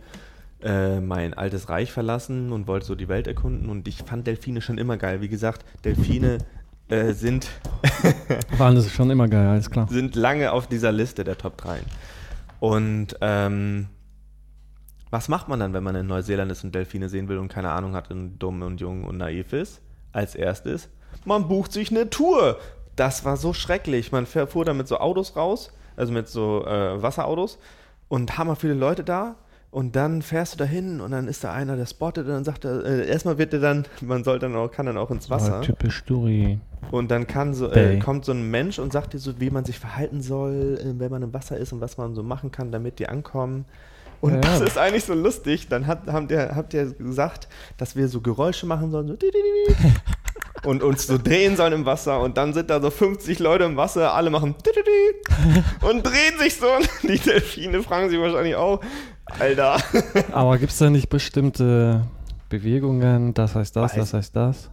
[0.61, 3.69] äh, mein altes Reich verlassen und wollte so die Welt erkunden.
[3.69, 5.21] Und ich fand Delfine schon immer geil.
[5.21, 6.39] Wie gesagt, Delfine
[6.89, 7.49] äh, sind,
[8.57, 9.87] Waren das schon immer geil, alles klar.
[9.89, 11.79] sind lange auf dieser Liste der Top 3.
[12.59, 13.87] Und ähm,
[15.09, 17.71] was macht man dann, wenn man in Neuseeland ist und Delfine sehen will und keine
[17.71, 19.81] Ahnung hat und dumm und jung und naiv ist?
[20.13, 20.89] Als erstes,
[21.25, 22.57] man bucht sich eine Tour.
[22.95, 24.11] Das war so schrecklich.
[24.11, 27.59] Man fuhr da mit so Autos raus, also mit so äh, Wasserautos
[28.07, 29.35] und hammer viele Leute da.
[29.69, 32.63] Und dann fährst du dahin und dann ist da einer, der spottet und dann sagt
[32.63, 35.57] er, äh, erstmal wird er dann, man soll dann auch, kann dann auch ins Wasser.
[35.57, 36.59] Ah, typisch Duri.
[36.89, 39.65] Und dann kann so, äh, kommt so ein Mensch und sagt dir so, wie man
[39.65, 42.71] sich verhalten soll, äh, wenn man im Wasser ist und was man so machen kann,
[42.71, 43.65] damit die ankommen.
[44.21, 44.65] Und Ja, das ja.
[44.65, 45.67] ist eigentlich so lustig.
[45.67, 49.15] Dann hat, habt, ihr, habt ihr gesagt, dass wir so Geräusche machen sollen, so.
[50.63, 52.19] und uns so drehen sollen im Wasser.
[52.21, 54.55] Und dann sind da so 50 Leute im Wasser, alle machen
[55.81, 56.67] und drehen sich so.
[56.75, 58.81] Und die Delfine fragen sich wahrscheinlich auch,
[59.39, 59.77] Alter.
[60.31, 62.05] Aber gibt es da nicht bestimmte
[62.49, 63.33] Bewegungen?
[63.33, 64.69] Das heißt das, Weiß- das heißt das?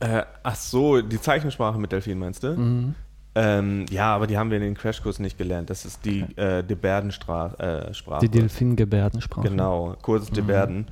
[0.00, 2.52] Äh, ach so, die Zeichensprache mit Delfinen meinst du?
[2.56, 2.94] Mhm.
[3.34, 5.70] Ähm, ja, aber die haben wir in den Crashkurs nicht gelernt.
[5.70, 7.92] Das ist die äh, Gebärdensprache.
[7.92, 8.18] Äh.
[8.20, 9.48] Die Delfin-Gebärdensprache.
[9.48, 10.86] Genau, kurzes Gebärden.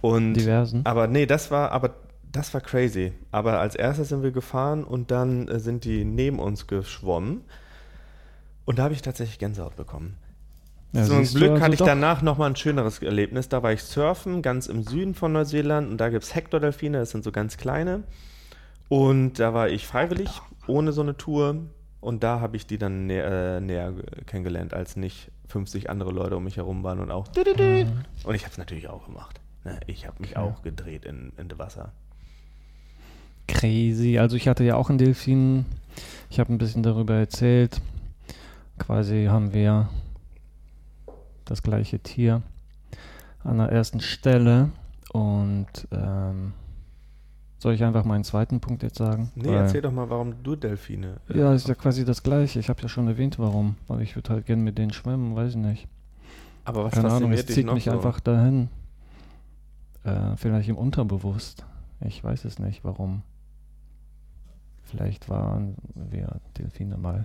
[0.00, 0.82] Und Diversen.
[0.84, 1.90] aber nee, das war aber
[2.34, 3.12] das war crazy.
[3.30, 7.42] Aber als erstes sind wir gefahren und dann äh, sind die neben uns geschwommen.
[8.64, 10.16] Und da habe ich tatsächlich Gänsehaut bekommen.
[10.92, 11.86] Ja, Zum siehst du Glück also hatte ich doch.
[11.86, 13.48] danach nochmal ein schöneres Erlebnis.
[13.48, 15.90] Da war ich surfen, ganz im Süden von Neuseeland.
[15.90, 18.04] Und da gibt es Hector-Delfine, das sind so ganz kleine.
[18.88, 20.30] Und da war ich freiwillig,
[20.66, 21.56] ohne so eine Tour.
[22.00, 26.10] Und da habe ich die dann nä äh, näher äh, kennengelernt, als nicht 50 andere
[26.12, 27.26] Leute um mich herum waren und auch.
[27.28, 29.40] Und ich habe es natürlich auch gemacht.
[29.64, 29.80] Ne?
[29.86, 30.46] Ich habe mich Okay.
[30.46, 31.92] auch gedreht in, in dem Wasser.
[33.48, 34.18] Crazy.
[34.18, 35.64] Also ich hatte ja auch einen Delfin.
[36.30, 37.80] Ich habe ein bisschen darüber erzählt.
[38.78, 39.88] Quasi haben wir
[41.44, 42.42] das gleiche Tier
[43.42, 44.70] an der ersten Stelle.
[45.12, 46.52] Und ähm,
[47.58, 49.30] soll ich einfach meinen zweiten Punkt jetzt sagen?
[49.36, 51.18] Nee, Weil- erzähl doch mal, warum du Delfine.
[51.28, 52.58] äh, Ja, ist ja quasi das gleiche.
[52.58, 53.76] Ich habe ja schon erwähnt, warum.
[53.88, 55.86] Aber ich würde halt gerne mit denen schwimmen, weiß ich nicht.
[56.64, 57.90] Aber was Keine Ahnung, es zieht mich so?
[57.92, 58.68] einfach dahin.
[60.02, 61.64] Äh, vielleicht im Unterbewusst.
[62.00, 63.22] Ich weiß es nicht, warum.
[64.94, 67.24] Vielleicht waren wir Delfine mal.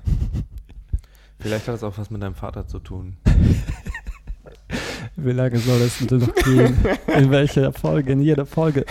[1.39, 3.17] Vielleicht hat es auch was mit deinem Vater zu tun.
[5.15, 6.75] Wie lange soll es denn noch gehen?
[7.15, 8.11] In welcher Folge?
[8.11, 8.85] In jeder Folge.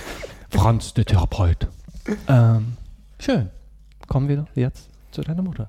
[0.50, 1.66] Franz, der Therapeut.
[2.28, 2.76] Ähm,
[3.18, 3.50] schön.
[4.06, 5.68] Kommen wir jetzt zu deiner Mutter.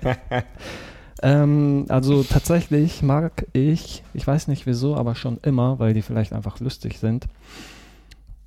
[1.22, 6.32] ähm, also tatsächlich mag ich, ich weiß nicht wieso, aber schon immer, weil die vielleicht
[6.32, 7.26] einfach lustig sind.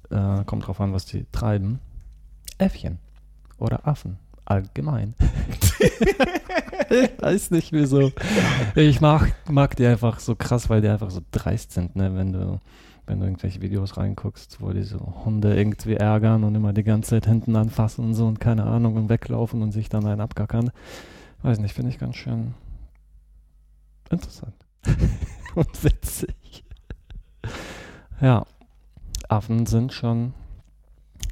[0.09, 1.79] Äh, kommt drauf an, was die treiben.
[2.57, 2.97] Äffchen.
[3.61, 4.17] Oder Affen.
[4.43, 5.13] Allgemein.
[6.89, 8.11] ich weiß nicht wieso.
[8.73, 12.15] Ich mag, mag die einfach so krass, weil die einfach so dreist sind, ne?
[12.15, 12.59] Wenn du,
[13.05, 17.11] wenn du irgendwelche Videos reinguckst, wo die so Hunde irgendwie ärgern und immer die ganze
[17.11, 20.71] Zeit hinten anfassen und so und keine Ahnung und weglaufen und sich dann einen abgackern.
[21.43, 22.55] Weiß nicht, finde ich ganz schön
[24.09, 24.55] interessant.
[25.55, 26.63] und witzig.
[28.19, 28.43] Ja,
[29.29, 30.33] Affen sind schon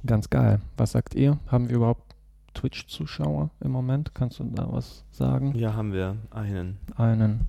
[0.06, 0.62] ganz geil.
[0.78, 1.40] Was sagt ihr?
[1.48, 2.09] Haben wir überhaupt
[2.60, 4.14] Twitch-Zuschauer im Moment?
[4.14, 5.56] Kannst du da was sagen?
[5.56, 6.78] Ja, haben wir einen.
[6.98, 7.48] Einen.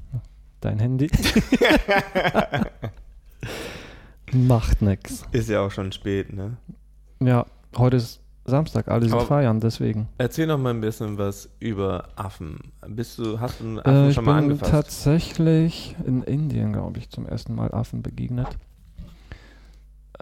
[0.60, 1.10] Dein Handy?
[4.32, 5.24] Macht nix.
[5.32, 6.56] Ist ja auch schon spät, ne?
[7.20, 7.44] Ja,
[7.76, 10.08] heute ist Samstag, alle sind Aber- feiern, deswegen.
[10.18, 12.58] Erzähl noch mal ein bisschen was über Affen.
[12.86, 14.70] Bist du, hast du einen Affen Äh, ich schon mal bin angefasst?
[14.70, 18.48] tatsächlich in Indien, glaube ich, zum ersten Mal Affen begegnet.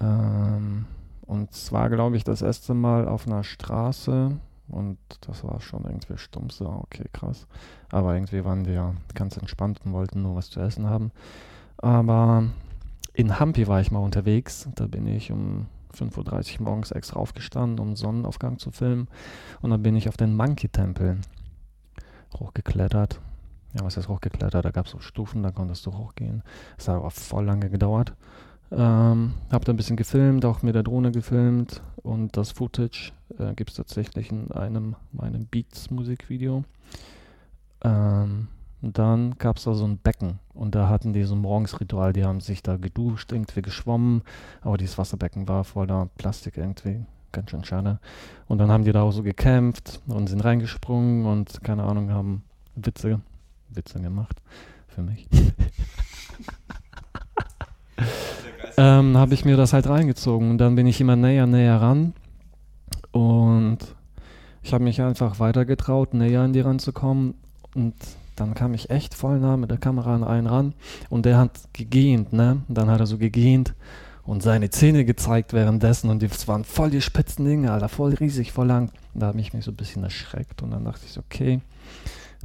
[0.01, 0.87] Ähm,
[1.27, 4.33] und zwar, glaube ich, das erste Mal auf einer Straße.
[4.69, 7.47] Und das war schon irgendwie stumm so, okay, krass.
[7.91, 11.11] Aber irgendwie waren ja ganz entspannt und wollten nur was zu essen haben.
[11.79, 12.45] Aber
[13.15, 14.69] in Hampi war ich mal unterwegs.
[14.75, 19.09] Da bin ich um 5.30 Uhr morgens extra aufgestanden, um Sonnenaufgang zu filmen.
[19.63, 21.19] Und dann bin ich auf den Monkey-Tempel
[22.39, 23.21] hochgeklettert.
[23.75, 24.65] Ja, was heißt hochgeklettert?
[24.65, 26.43] Da gab es so Stufen, da konntest du hochgehen.
[26.77, 28.15] Es hat aber voll lange gedauert.
[28.71, 33.55] Ähm, hab da ein bisschen gefilmt, auch mit der Drohne gefilmt und das Footage äh,
[33.55, 36.65] gibt es tatsächlich in einem meinem Beats-Musikvideo.
[37.83, 38.49] Ähm,
[38.83, 42.25] dann gab es da so ein Becken und da hatten die so ein Morgensritual, die
[42.25, 44.23] haben sich da geduscht, irgendwie geschwommen,
[44.61, 47.99] aber dieses Wasserbecken war voller Plastik irgendwie, ganz schön schade.
[48.47, 52.45] Und dann haben die da auch so gekämpft und sind reingesprungen und keine Ahnung, haben
[52.77, 53.21] Witze,
[53.71, 54.43] Witze gemacht
[54.89, 55.27] für mich.
[58.79, 62.15] ähm, habe ich mir das halt reingezogen und dann bin ich immer näher, näher ran
[63.11, 63.79] und
[64.63, 67.35] ich habe mich einfach weiter getraut, näher an die ranzukommen
[67.75, 67.95] und
[68.37, 70.75] dann kam ich echt voll nah mit der Kamera an einen ran
[71.11, 72.63] und der hat gegähnt, ne?
[72.69, 73.75] Und dann hat er so gegähnt
[74.23, 78.53] und seine Zähne gezeigt währenddessen und das waren voll die spitzen Dinge, Alter, voll riesig,
[78.53, 78.93] voll lang.
[79.13, 81.61] Und da habe ich mich so ein bisschen erschreckt und dann dachte ich so, okay,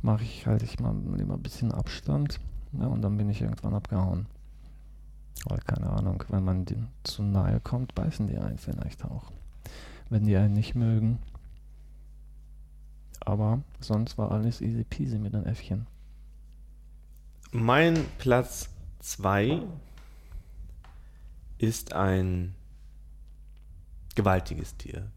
[0.01, 2.39] mache ich, halte ich mal lieber ein bisschen Abstand.
[2.79, 4.25] Ja, und dann bin ich irgendwann abgehauen.
[5.45, 6.65] Weil, keine Ahnung, wenn man
[7.03, 9.31] zu nahe kommt, beißen die einen vielleicht auch.
[10.09, 11.19] Wenn die einen nicht mögen.
[13.19, 15.87] Aber sonst war alles easy peasy mit den Äffchen.
[17.51, 18.69] Mein Platz
[18.99, 19.61] 2
[21.57, 22.55] ist ein
[24.15, 25.09] gewaltiges Tier.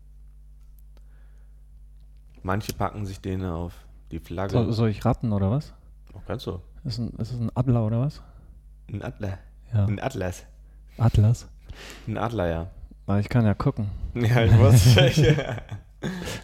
[2.42, 3.74] Manche packen sich den auf
[4.11, 4.52] die Flagge.
[4.52, 5.72] So, soll ich raten oder was?
[6.14, 6.61] Oh, kannst du.
[6.85, 8.22] Ist, ein, ist es ein Adler oder was?
[8.88, 9.38] Ein Adler.
[9.77, 9.85] Ja.
[9.87, 10.45] Ein Atlas.
[10.99, 11.47] Atlas.
[12.09, 12.67] Ein Adler, ja.
[13.07, 13.91] Aber ich kann ja gucken.
[14.15, 15.09] Ja, ich wusste.
[15.23, 15.57] ja.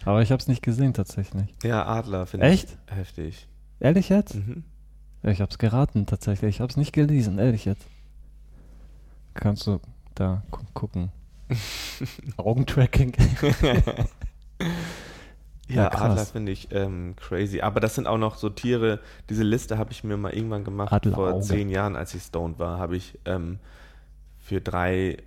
[0.05, 1.53] Aber ich habe es nicht gesehen tatsächlich.
[1.63, 2.77] ja, Adler finde ich Echt?
[2.87, 3.47] heftig.
[3.79, 4.35] Ehrlich jetzt?
[4.35, 4.63] Mhm.
[5.23, 6.55] Ich habe es geraten tatsächlich.
[6.55, 7.85] Ich habe es nicht gelesen, ehrlich jetzt.
[9.33, 9.79] Kannst du
[10.15, 11.11] da gu gucken.
[12.37, 13.13] Augentracking.
[15.73, 16.11] Ja, Ja, krass.
[16.11, 17.61] Adler finde ich ähm, crazy.
[17.61, 18.99] Aber das sind auch noch so Tiere.
[19.29, 21.41] Diese Liste habe ich mir mal irgendwann gemacht vor Adlerauge.
[21.41, 22.77] zehn Jahren, als ich stoned war.
[22.79, 23.59] Habe ich ähm,
[24.39, 25.17] für drei,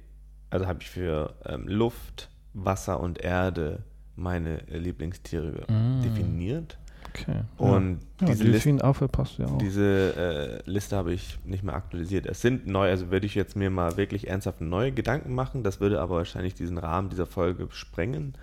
[0.50, 3.82] also habe ich für ähm, Luft, Wasser und Erde
[4.14, 6.02] meine äh, Lieblingstiere Mm.
[6.02, 6.78] definiert.
[7.10, 7.40] Okay.
[7.56, 9.58] Und ja, diese, diese Liste, Delfin passt ja auch.
[9.58, 12.26] diese äh, Liste habe ich nicht mehr aktualisiert.
[12.26, 15.62] Es sind neu, also würde ich jetzt mir mal wirklich ernsthaft neue Gedanken machen.
[15.62, 18.34] Das würde aber wahrscheinlich diesen Rahmen dieser Folge sprengen.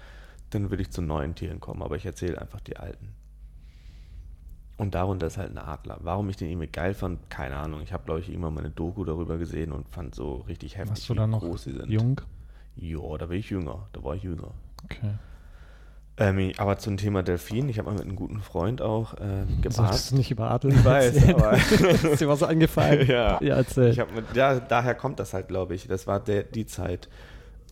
[0.54, 3.10] Dann würde ich zu neuen Tieren kommen, aber ich erzähle einfach die alten.
[4.78, 6.00] Und darunter ist halt ein Adler.
[6.02, 7.82] Warum ich den irgendwie geil fand, keine Ahnung.
[7.84, 10.90] Ich habe, glaube ich, irgendwann mal eine Doku darüber gesehen und fand so richtig heftig,
[10.92, 11.90] Warst du da noch groß sie sind.
[11.90, 12.22] jung?
[12.76, 13.88] Ja, da war ich jünger.
[13.94, 14.52] Da war ich jünger.
[14.84, 15.12] Okay.
[16.18, 19.62] Ähm, aber zum Thema Delfin, ich habe mal mit einem guten Freund auch äh, Solltest
[19.62, 20.12] gebarzt.
[20.12, 21.54] du nicht über Adler Ich weiß, aber
[22.12, 23.08] ist dir was eingefallen?
[23.10, 23.42] Ja.
[23.42, 23.90] Ja, erzähl.
[23.90, 25.88] Ich mit, ja, daher kommt das halt, glaube ich.
[25.88, 27.10] Das war der, die Zeit.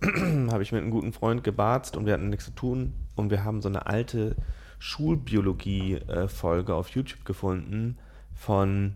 [0.51, 3.43] habe ich mit einem guten Freund gebarzt und wir hatten nichts zu tun und wir
[3.43, 4.35] haben so eine alte
[4.79, 7.97] Schulbiologie-Folge auf YouTube gefunden
[8.33, 8.95] von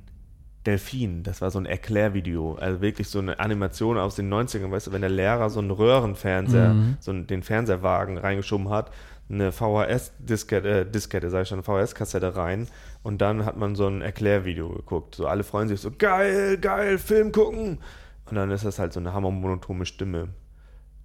[0.65, 1.21] Delfin.
[1.23, 4.91] Das war so ein Erklärvideo, also wirklich so eine Animation aus den 90ern, weißt du,
[4.91, 6.97] wenn der Lehrer so einen Röhrenfernseher, Mhm.
[6.99, 8.91] so einen, den Fernsehwagen reingeschoben hat,
[9.29, 12.67] eine VHS-Diskette, äh, Diskette, sag ich schon, eine VHS-Kassette rein
[13.03, 15.15] und dann hat man so ein Erklärvideo geguckt.
[15.15, 17.79] So alle freuen sich so, geil, geil, Film gucken.
[18.27, 20.29] Und dann ist das halt so eine hammermonotone Stimme.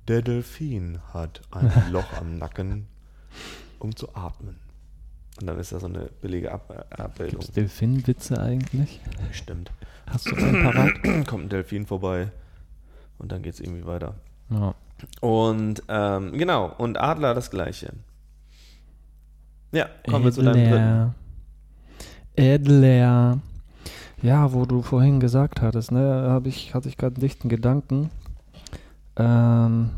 [0.08, 2.86] Der Delfin hat ein Loch am Nacken,
[3.78, 4.56] um zu atmen.
[5.40, 7.40] Und dann ist da so eine billige Ab Abbildung.
[7.40, 9.00] Gibt's Delfinwitze eigentlich?
[9.32, 9.70] Stimmt.
[10.06, 11.02] Hast du einen parat?
[11.26, 12.30] Kommt ein Delfin vorbei
[13.18, 14.14] und dann geht es irgendwie weiter.
[14.50, 14.74] Ja.
[15.20, 17.92] Und ähm, genau, und Adler das gleiche.
[19.72, 21.14] Ja, kommen wir zu deinem dritten.
[22.34, 23.38] Edler.
[24.22, 28.10] Ja, wo du vorhin gesagt hattest, ne, hab ich, hatte ich gerade einen dichten Gedanken.
[29.20, 29.90] Ähm,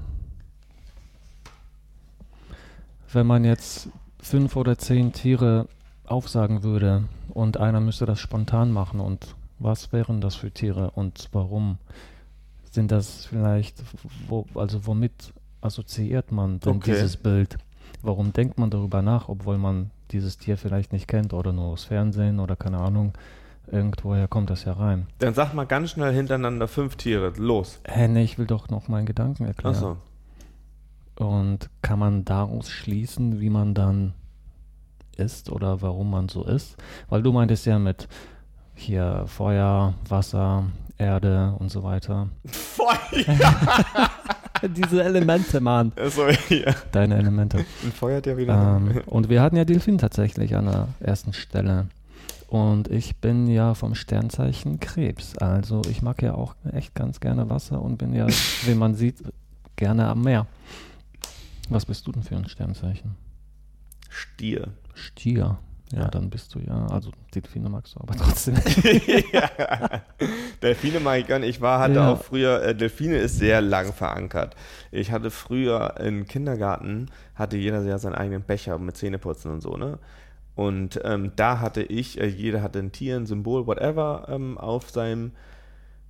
[3.13, 3.89] wenn man jetzt
[4.21, 5.69] fünf oder zehn Tiere
[6.07, 11.29] aufsagen würde und einer müsste das spontan machen und was wären das für Tiere und
[11.33, 11.79] warum?
[12.71, 13.83] Sind das vielleicht,
[14.29, 16.93] wo, also womit assoziiert man denn Okay.
[16.95, 17.59] dieses Bild?
[18.01, 21.85] Warum denkt man darüber nach, obwohl man dieses Tier vielleicht nicht kennt oder nur aus
[21.85, 23.13] Fernsehen oder keine Ahnung,
[23.67, 25.07] irgendwoher kommt das ja rein.
[25.19, 27.33] Dann sag mal ganz schnell hintereinander fünf Tiere.
[27.37, 27.81] Los.
[27.87, 29.75] Hä, nee, ich will doch noch meinen Gedanken erklären.
[29.75, 29.97] Achso.
[31.17, 34.15] Und kann man daraus schließen, wie man dann
[35.17, 36.77] ist oder warum man so ist?
[37.09, 38.09] Weil du meintest ja mit
[38.75, 40.65] hier Feuer, Wasser,
[40.99, 42.29] Erde und so weiter.
[42.47, 43.37] Feuer!
[44.77, 45.93] Diese Elemente, Mann.
[45.97, 46.73] Also, ja.
[46.93, 47.59] Deine Elemente.
[47.59, 48.43] Ein Feuertheorie.
[48.43, 48.77] wieder.
[48.77, 51.87] Ähm, und wir hatten ja Delfin tatsächlich an der ersten Stelle.
[52.53, 55.39] Und ich bin ja vom Sternzeichen Krebs.
[55.39, 58.27] Also ich mag ja auch echt ganz gerne Wasser und bin ja,
[58.67, 59.23] wie man sieht,
[59.75, 60.47] gerne am Meer.
[61.71, 63.15] Was bist du denn für ein Sternzeichen?
[64.11, 64.69] Stier.
[64.93, 65.57] Stier.
[65.95, 68.57] Ja, dann bist du ja, also Delfine magst du aber trotzdem.
[69.33, 69.49] ja.
[70.63, 71.49] Delfine mag ich nicht.
[71.49, 72.13] Ich war, hatte Ja.
[72.13, 74.57] auch früher, äh, Delfine ist sehr lang verankert.
[74.91, 79.77] Ich hatte früher im Kindergarten, hatte jeder ja seinen eigenen Becher mit Zähneputzen und so,
[79.79, 79.99] ne?
[80.55, 84.91] Und ähm, da hatte ich, äh, jeder hatte ein Tier, ein Symbol, whatever, ähm, auf
[84.91, 85.33] seinem,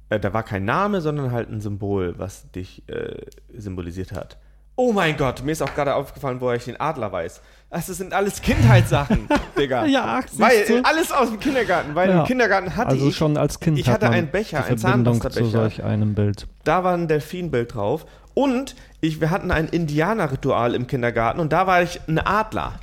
[0.08, 3.16] äh, da war kein Name, sondern halt ein Symbol, was dich äh,
[3.56, 4.38] symbolisiert hat.
[4.74, 7.42] Oh mein Gott, mir ist auch gerade aufgefallen, woher ich den Adler weiß.
[7.70, 9.28] Das sind alles Kindheitssachen,
[9.58, 9.84] Digga.
[9.84, 10.82] Ja, siehst Weil, du?
[10.84, 12.20] alles aus dem Kindergarten, weil Ja.
[12.20, 15.14] im Kindergarten hatte also ich, schon als Kind ich hat hatte einen Becher, einen Verbindung
[15.14, 15.50] zu Zahnpastabecher.
[15.60, 16.48] solch einem Bild.
[16.64, 21.66] da war ein Delfinbild drauf und ich, wir hatten ein Indianerritual im Kindergarten und da
[21.66, 22.80] war ich ein Adler.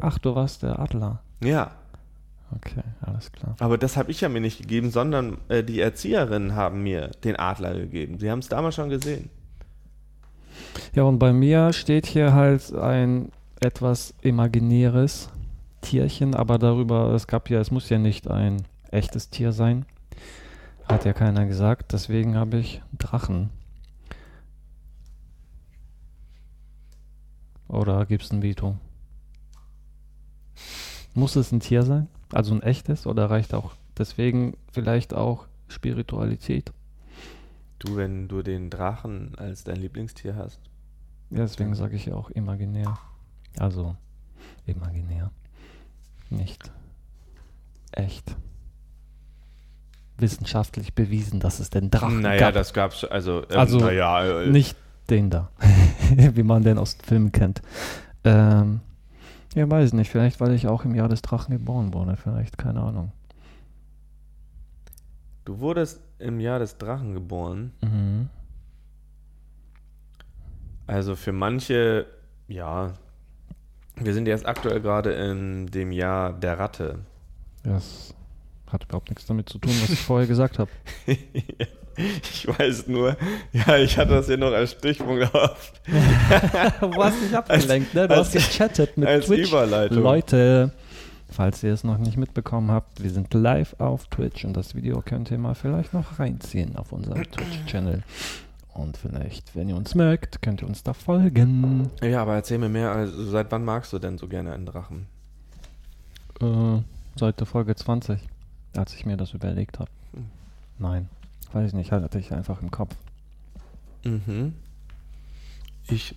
[0.00, 1.20] Ach, du warst der Adler.
[1.42, 1.72] Ja,
[2.56, 3.56] Okay, alles klar.
[3.60, 7.36] aber das habe ich ja mir nicht gegeben, sondern äh, die Erzieherinnen haben mir den
[7.36, 8.18] Adler gegeben.
[8.18, 9.28] Sie haben es damals schon gesehen.
[10.94, 13.30] Ja, und bei mir steht hier halt ein
[13.60, 15.28] etwas imaginäres
[15.82, 19.84] Tierchen, aber darüber, es gab ja, es muss ja nicht ein echtes Tier sein.
[20.88, 23.50] Hat ja keiner gesagt, deswegen habe ich Drachen.
[27.68, 28.76] Oder gibt es ein Veto?
[31.18, 32.06] Muss es ein Tier sein?
[32.32, 36.72] Also ein echtes oder reicht auch deswegen vielleicht auch Spiritualität?
[37.80, 40.60] Du, wenn du den Drachen als dein Lieblingstier hast.
[41.30, 42.98] Ja, deswegen sage ich auch imaginär.
[43.58, 43.96] Also
[44.64, 45.32] imaginär.
[46.30, 46.70] Nicht
[47.90, 48.36] echt.
[50.18, 52.54] Wissenschaftlich bewiesen, dass es den Drachen naja, gab.
[52.54, 54.76] das gab's, also, ähm, Also, naja, äh, Nicht
[55.10, 55.50] den da,
[56.16, 57.60] wie man den aus Filmen kennt.
[58.22, 58.82] Ähm,
[59.58, 60.10] ja, weiß nicht.
[60.10, 62.16] Vielleicht, weil ich auch im Jahr des Drachen geboren wurde.
[62.16, 63.12] Vielleicht, keine Ahnung.
[65.44, 67.72] Du wurdest im Jahr des Drachen geboren.
[67.80, 68.28] Mhm.
[70.86, 72.06] Also für manche,
[72.46, 72.94] ja,
[73.96, 77.00] wir sind jetzt aktuell gerade in dem Jahr der Ratte.
[77.62, 78.14] Das
[78.68, 80.70] hat überhaupt nichts damit zu tun, was ich vorher gesagt habe.
[82.22, 83.16] ich weiß nur,
[83.52, 85.72] ja, ich hatte das hier noch als Stichpunkt auf.
[86.80, 88.06] du hast dich abgelenkt, ne?
[88.06, 89.48] Du als- hast gechattet mit als Twitch.
[89.48, 90.02] Überleitung.
[90.02, 90.72] Leute,
[91.30, 95.02] falls ihr es noch nicht mitbekommen habt, wir sind live auf Twitch und das Video
[95.04, 98.02] könnt ihr mal vielleicht noch reinziehen auf unserem Twitch-Channel.
[98.74, 101.90] Und vielleicht, wenn ihr uns mögt, könnt ihr uns da folgen.
[102.00, 105.06] Ja, aber erzähl mir mehr, also seit wann magst du denn so gerne einen Drachen?
[106.40, 106.80] Äh,
[107.16, 108.20] seit der Folge 20,
[108.76, 109.90] als ich mir das überlegt habe.
[110.12, 110.26] Hm.
[110.78, 111.08] Nein,
[111.52, 112.94] weiß ich nicht, hatte ich einfach im Kopf.
[114.04, 114.54] Mhm.
[115.88, 116.14] Ich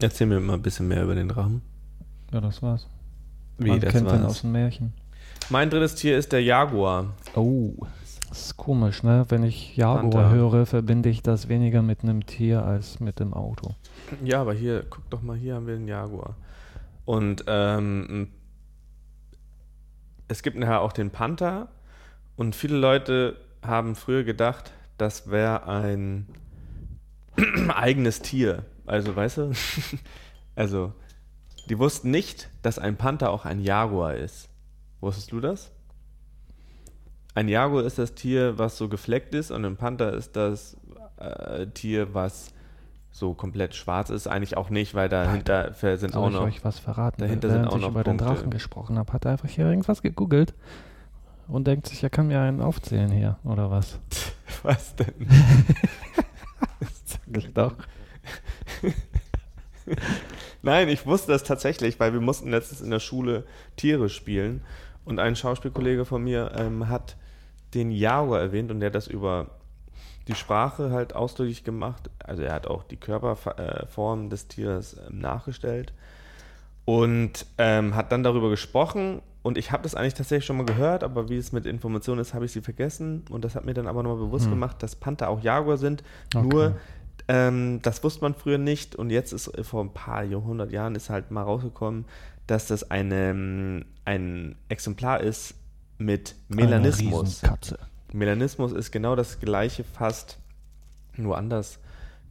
[0.00, 1.62] erzähl mir mal ein bisschen mehr über den Drachen.
[2.32, 2.86] Ja, das war's.
[3.58, 4.40] Wie, Man das kennt den aus war's.
[4.42, 4.92] dem Märchen.
[5.50, 7.14] Mein drittes Tier ist der Jaguar.
[7.34, 7.72] Oh,
[8.28, 9.24] das ist komisch, ne?
[9.28, 10.30] Wenn ich Jaguar Panther.
[10.30, 13.74] höre, verbinde ich das weniger mit einem Tier als mit dem Auto.
[14.22, 16.36] Ja, aber hier, guck doch mal, hier haben wir den Jaguar.
[17.04, 18.28] Und ähm,
[20.28, 21.68] es gibt nachher auch den Panther.
[22.36, 26.26] Und viele Leute haben früher gedacht, das wäre ein
[27.68, 28.64] eigenes Tier.
[28.86, 29.52] Also, weißt du?
[30.56, 30.92] also,
[31.68, 34.48] die wussten nicht, dass ein Panther auch ein Jaguar ist.
[35.00, 35.70] Wusstest du das?
[37.34, 40.76] Ein Jaguar ist das Tier, was so gefleckt ist, und ein Panther ist das
[41.18, 42.52] äh, Tier, was
[43.10, 44.26] so komplett schwarz ist.
[44.26, 46.42] Eigentlich auch nicht, weil dahinter sind Soll auch ich noch.
[46.42, 47.20] euch was verraten?
[47.20, 48.34] dahinter Während sind auch ich noch über den Punkte.
[48.34, 50.54] Drachen gesprochen habe, hat er einfach hier irgendwas gegoogelt
[51.48, 53.98] und denkt sich, er kann mir einen aufzählen hier, oder was?
[54.62, 55.14] Was denn?
[57.04, 57.74] Sag ich doch.
[60.62, 63.44] Nein, ich wusste das tatsächlich, weil wir mussten letztens in der Schule
[63.76, 64.62] Tiere spielen
[65.04, 67.16] und ein Schauspielkollege von mir ähm, hat
[67.74, 69.46] den Jaguar erwähnt und der hat das über
[70.26, 72.10] die Sprache halt ausdrücklich gemacht.
[72.18, 75.92] Also er hat auch die Körperform des Tieres ähm, nachgestellt
[76.84, 81.04] und ähm, hat dann darüber gesprochen und ich habe das eigentlich tatsächlich schon mal gehört,
[81.04, 83.86] aber wie es mit Informationen ist, habe ich sie vergessen und das hat mir dann
[83.86, 84.52] aber nochmal bewusst Hm.
[84.52, 86.02] gemacht, dass Panther auch Jaguar sind.
[86.34, 86.46] Okay.
[86.46, 86.76] Nur
[87.28, 90.94] ähm, das wusste man früher nicht und jetzt ist äh, vor ein paar Jahrhundert Jahren
[90.94, 92.04] ist halt mal rausgekommen,
[92.46, 95.54] dass das eine, ähm, ein Exemplar ist
[95.98, 97.42] mit Melanismus.
[97.42, 97.78] Riesenkatze.
[98.12, 100.38] Melanismus ist genau das gleiche fast,
[101.16, 101.78] nur anders,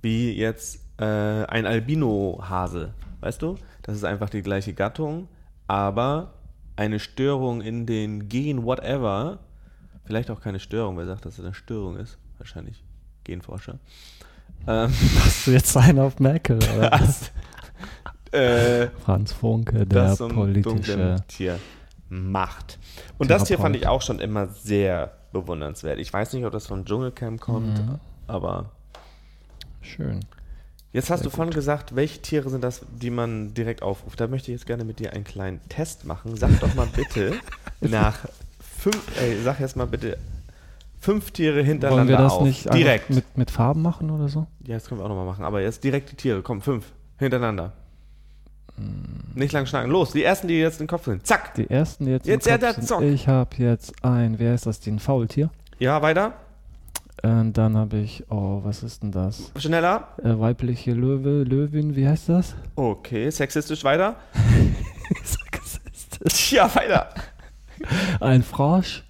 [0.01, 2.93] wie jetzt äh, ein Albino-Hase.
[3.19, 3.55] Weißt du?
[3.83, 5.27] Das ist einfach die gleiche Gattung,
[5.67, 6.33] aber
[6.77, 9.39] eine Störung in den Gen whatever,
[10.05, 12.17] vielleicht auch keine Störung, wer sagt, dass es eine Störung ist?
[12.37, 12.83] Wahrscheinlich
[13.25, 13.79] Genforscher.
[14.67, 14.91] Ähm,
[15.25, 16.91] Hast du jetzt einen auf Merkel, oder?
[16.91, 17.31] was?
[18.31, 21.17] äh, Franz Funke, der das zum politische.
[21.27, 21.59] Tier
[22.09, 22.79] macht.
[23.17, 23.63] Und das Tier Therapeut.
[23.63, 25.99] fand ich auch schon immer sehr bewundernswert.
[25.99, 27.99] Ich weiß nicht, ob das von Dschungelcamp kommt, Mhm.
[28.27, 28.71] aber
[29.81, 30.19] Schön.
[30.93, 34.19] Jetzt hast Sehr du vorhin gesagt, welche Tiere sind das, die man direkt aufruft.
[34.19, 36.35] Da möchte ich jetzt gerne mit dir einen kleinen Test machen.
[36.37, 37.33] Sag doch mal bitte
[37.81, 38.19] nach
[38.59, 40.17] fünf, ey, sag jetzt mal bitte
[40.99, 42.43] fünf Tiere hintereinander Wollen wir das auf.
[42.43, 43.09] nicht direkt.
[43.09, 44.47] mit, mit Farben machen oder so?
[44.65, 45.45] Ja, das können wir auch nochmal machen.
[45.45, 46.41] Aber jetzt direkt die Tiere.
[46.41, 46.85] Komm, fünf
[47.17, 47.73] hintereinander.
[49.33, 49.89] Nicht lang schnacken.
[49.89, 51.25] Los, die ersten, die jetzt im Kopf sind.
[51.25, 51.55] Zack.
[51.55, 53.13] Die ersten, die jetzt, Jetzt im Kopf sind.
[53.13, 55.49] Ich habe jetzt ein, wer ist das, den Faultier.
[55.79, 56.33] Ja, weiter.
[57.23, 59.51] Und dann habe ich, oh, was ist denn das?
[59.57, 60.09] Schneller.
[60.23, 62.55] Äh, weibliche Löwe, Löwin, wie heißt das?
[62.75, 64.15] Okay, sexistisch weiter.
[66.49, 67.09] Ja, weiter.
[68.19, 69.03] Ein Frosch.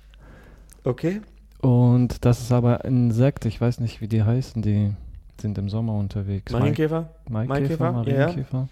[0.84, 1.22] Okay.
[1.62, 4.94] Und das ist aber ein Insekt, ich weiß nicht, wie die heißen, die
[5.40, 6.52] sind im Sommer unterwegs.
[6.52, 7.10] Marienkäfer?
[7.30, 7.58] Maikäfer?
[7.60, 7.92] Maikäfer, Ja.
[8.26, 8.68] Marienkäfer.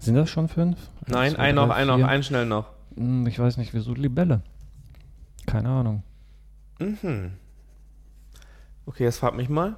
[0.00, 0.76] Sind das schon fünf?
[1.06, 2.66] Nein, ein noch, ein noch, ein schnell noch.
[2.96, 4.42] Hm, Ich weiß nicht, wieso Libelle.
[5.46, 6.02] Keine Ahnung.
[6.78, 7.32] Mhm.
[8.86, 9.76] Okay, jetzt frag mich mal.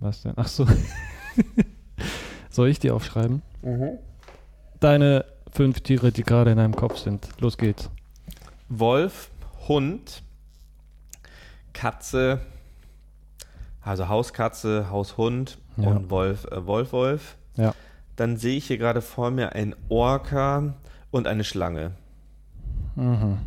[0.00, 0.32] Was denn?
[0.36, 0.66] Ach so.
[2.50, 3.42] Soll ich die aufschreiben?
[3.62, 3.98] Mhm.
[4.80, 7.28] Deine fünf Tiere, die gerade in deinem Kopf sind.
[7.40, 7.90] Los geht's.
[8.68, 9.30] Wolf,
[9.68, 10.22] Hund,
[11.72, 12.40] Katze,
[13.82, 15.88] also Hauskatze, Haushund Ja.
[15.88, 17.36] und Wolf, äh, Wolf, Wolf.
[17.56, 17.74] Ja.
[18.16, 20.74] Dann sehe ich hier gerade vor mir ein Orca
[21.10, 21.92] und eine Schlange.
[22.96, 23.38] Mhm.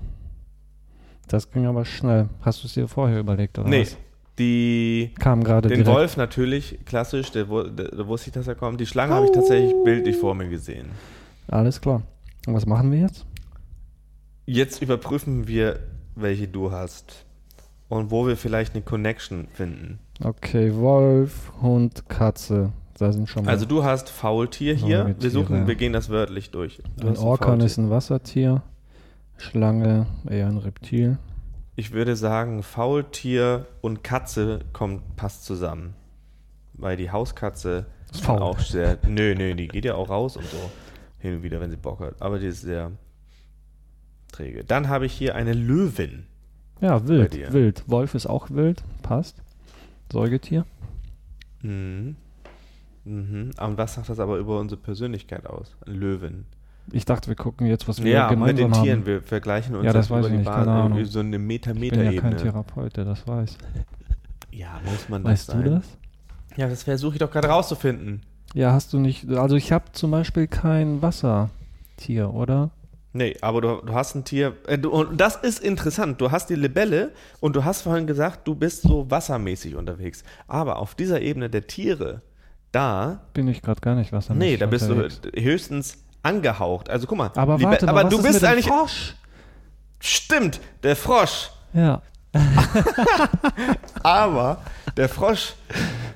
[1.27, 2.29] Das ging aber schnell.
[2.41, 3.97] Hast du es dir vorher überlegt, oder nee, was?
[4.39, 5.95] Die, Kam gerade den direkt.
[5.95, 8.79] Wolf natürlich, klassisch, da wusste ich, dass er kommt.
[8.79, 10.87] Die Schlange habe ich tatsächlich bildlich vor mir gesehen.
[11.47, 12.03] Alles klar.
[12.45, 13.25] Und was machen wir jetzt?
[14.45, 15.79] Jetzt überprüfen wir,
[16.15, 17.25] welche du hast
[17.89, 19.99] und wo wir vielleicht eine Connection finden.
[20.23, 22.71] Okay, Wolf, Hund, Katze.
[22.97, 23.51] Da sind schon mal.
[23.51, 25.15] Also du hast Faultier hier.
[25.19, 26.81] Wir suchen, wir gehen das wörtlich durch.
[26.97, 28.63] Du ein Orkan ist ein Wassertier.
[29.37, 31.19] Schlange eher ein Reptil.
[31.79, 35.93] Ich würde sagen, Faultier und Katze kommt, passt zusammen.
[36.73, 38.39] Weil die Hauskatze Ist faul.
[38.41, 38.97] auch sehr.
[39.07, 40.71] Nö, nö, die geht ja auch raus und so.
[41.19, 42.19] Hin und wieder, wenn sie Bock hat.
[42.19, 42.91] Aber die ist sehr
[44.31, 44.63] träge.
[44.63, 46.25] Dann habe ich hier eine Löwin.
[46.81, 47.53] Ja, wild.
[47.53, 47.83] Wild.
[47.87, 48.83] Wolf ist auch wild.
[49.03, 49.43] Passt.
[50.11, 50.65] Säugetier.
[51.61, 52.15] Mhm.
[53.05, 53.51] Mhm.
[53.59, 55.75] Und was sagt das aber über unsere Persönlichkeit aus?
[55.85, 56.45] Löwin.
[56.91, 58.99] Ich dachte, wir gucken jetzt, was wir Ja, mit gemeinsam den Tieren.
[58.99, 59.05] haben.
[59.05, 61.05] Wir vergleichen uns Ja, das weiß über ich nicht, keine Ahnung.
[61.05, 62.37] so eine Ich bin ja kein.
[62.37, 63.57] Therapeut, der das weiß.
[64.51, 65.85] Ja, muss man das Weißt du das?
[66.55, 68.23] Ja, das versuche ich doch gerade rauszufinden.
[68.55, 69.29] Ja, hast du nicht.
[69.29, 72.71] Also, ich habe zum Beispiel kein Wassertier, oder?
[73.13, 74.53] Nee, aber du, du hast ein Tier.
[74.65, 76.19] Äh, du, und das ist interessant.
[76.21, 80.23] Du hast die Libelle und du hast vorhin gesagt, du bist so wassermäßig unterwegs.
[80.47, 82.21] Aber auf dieser Ebene der Tiere,
[82.71, 85.21] da, Bin ich gerade gar nicht wassermäßig nee, da bist unterwegs.
[85.21, 86.89] du höchstens angehaucht.
[86.89, 87.31] Also guck mal.
[87.35, 88.67] Aber warte mal, aber was du ist bist mit dem eigentlich.
[88.67, 89.15] Frosch?
[89.99, 91.49] Stimmt, der Frosch.
[91.73, 92.01] Ja.
[94.03, 94.57] Aber
[94.95, 95.53] der Frosch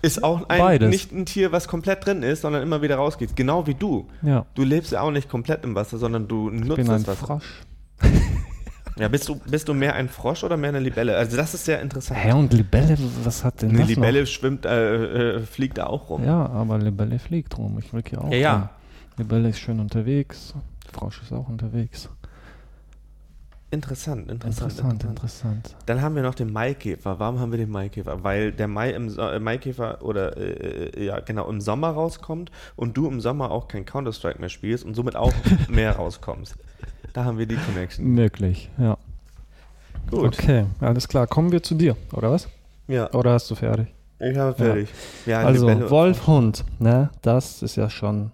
[0.01, 0.89] ist auch ein, Beides.
[0.89, 3.35] nicht ein Tier, was komplett drin ist, sondern immer wieder rausgeht.
[3.35, 4.07] Genau wie du.
[4.21, 4.45] Ja.
[4.55, 7.07] Du lebst ja auch nicht komplett im Wasser, sondern du Ich nutzt bin ein das
[7.07, 7.25] Wasser.
[7.25, 7.61] Frosch.
[8.97, 11.15] Ja, bist du, bist du mehr ein Frosch oder mehr eine Libelle?
[11.15, 12.19] Also das ist sehr interessant.
[12.21, 16.09] Hä, und Libelle, was hat denn Eine das Libelle schwimmt, äh, äh, fliegt da auch
[16.09, 16.21] rum.
[16.21, 16.27] noch?
[16.27, 17.79] Ja, aber Libelle fliegt rum.
[17.79, 18.69] Ich fliege ja auch Ja, ja.
[19.11, 19.17] Rum.
[19.17, 20.53] Libelle ist schön unterwegs.
[20.91, 22.09] Frosch ist auch unterwegs.
[23.73, 25.75] Interessant, interessant, Interessant, interessant.
[25.85, 27.19] Dann haben wir noch den Maikäfer.
[27.19, 28.21] Warum haben wir den Maikäfer?
[28.21, 32.51] Weil der Mai im so äh, Maikäfer oder äh, äh, ja genau im Sommer rauskommt
[32.75, 35.31] und du im Sommer auch kein Counter Strike mehr spielst und somit auch
[35.69, 36.55] mehr rauskommst.
[37.13, 38.07] Da haben wir die Connection.
[38.07, 38.97] Möglich, ja.
[40.09, 40.37] Gut.
[40.37, 41.25] Okay, alles klar.
[41.25, 42.49] Kommen wir zu dir, oder was?
[42.87, 43.87] Ja, Oder hast du fertig?
[44.19, 44.89] ich habe fertig.
[45.25, 47.09] Ja, also, Wolf, Hund, ne?
[47.21, 48.31] Das ist ja schon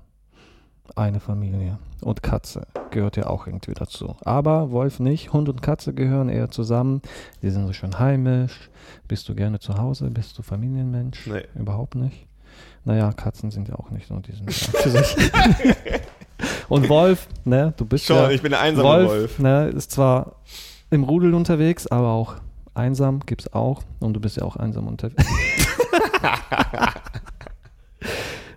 [0.96, 1.80] eine Familie.
[2.02, 4.16] Und Katze gehört ja auch irgendwie dazu.
[4.24, 5.34] Aber Wolf nicht.
[5.34, 7.02] Hund und Katze gehören eher zusammen.
[7.42, 8.70] Die sind so schön heimisch.
[9.08, 10.10] Bist du gerne zu Hause?
[10.10, 11.28] Bist du Familienmensch?
[11.28, 11.44] Nee.
[11.56, 12.28] Überhaupt nicht.
[12.86, 14.16] Naja, Katzen sind ja auch nicht so.
[14.20, 15.18] Die sind ja für sich.
[16.70, 17.74] und Wolf, ne?
[17.76, 18.30] Du bist Schon, ja.
[18.30, 19.40] ich bin der einsame Wolf, Wolf.
[19.40, 20.38] Ne, ist zwar
[20.90, 22.36] im Rudel unterwegs, aber auch
[22.74, 23.84] einsam gibt's auch.
[24.00, 25.26] Und du bist ja auch einsam unterwegs.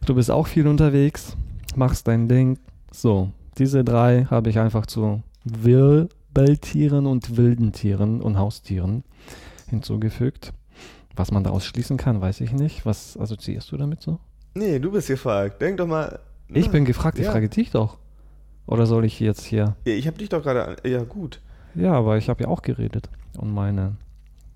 [0.06, 1.36] du bist auch viel unterwegs,
[1.76, 2.58] machst dein Ding.
[2.90, 9.04] So, diese drei habe ich einfach zu Wirbeltieren und wilden Tieren und Haustieren
[9.68, 10.52] hinzugefügt.
[11.16, 12.86] Was man daraus schließen kann, weiß ich nicht.
[12.86, 14.18] Was assoziierst du damit so?
[14.54, 15.60] Nee, du bist gefragt.
[15.60, 16.20] Denk doch mal.
[16.48, 17.32] Ich Na, bin gefragt, ich ja.
[17.32, 17.98] frage dich doch.
[18.66, 20.76] Oder soll ich jetzt hier Ja, Ich habe dich doch gerade.
[20.88, 21.40] Ja, gut.
[21.74, 23.08] Ja, aber ich habe ja auch geredet
[23.38, 23.96] und meine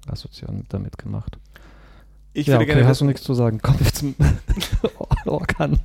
[0.08, 1.38] Assoziation damit gemacht.
[2.32, 3.60] Ich ja, würde okay, gerne hast du nichts zu sagen.
[3.60, 4.14] Kommen wir zum
[5.26, 5.78] Orkan.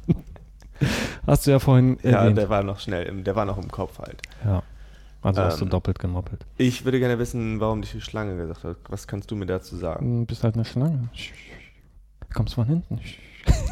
[1.27, 2.38] Hast du ja vorhin Ja, erwähnt.
[2.38, 4.21] der war noch schnell, im, der war noch im Kopf halt.
[4.45, 4.63] ja.
[5.21, 6.45] Also hast du Ähm, doppelt gemoppelt.
[6.57, 8.77] Ich würde gerne wissen, warum dich die Schlange gesagt hat.
[8.88, 10.21] Was kannst du mir dazu sagen?
[10.21, 11.09] Du bist halt eine Schlange.
[12.34, 13.01] Kommst von hinten.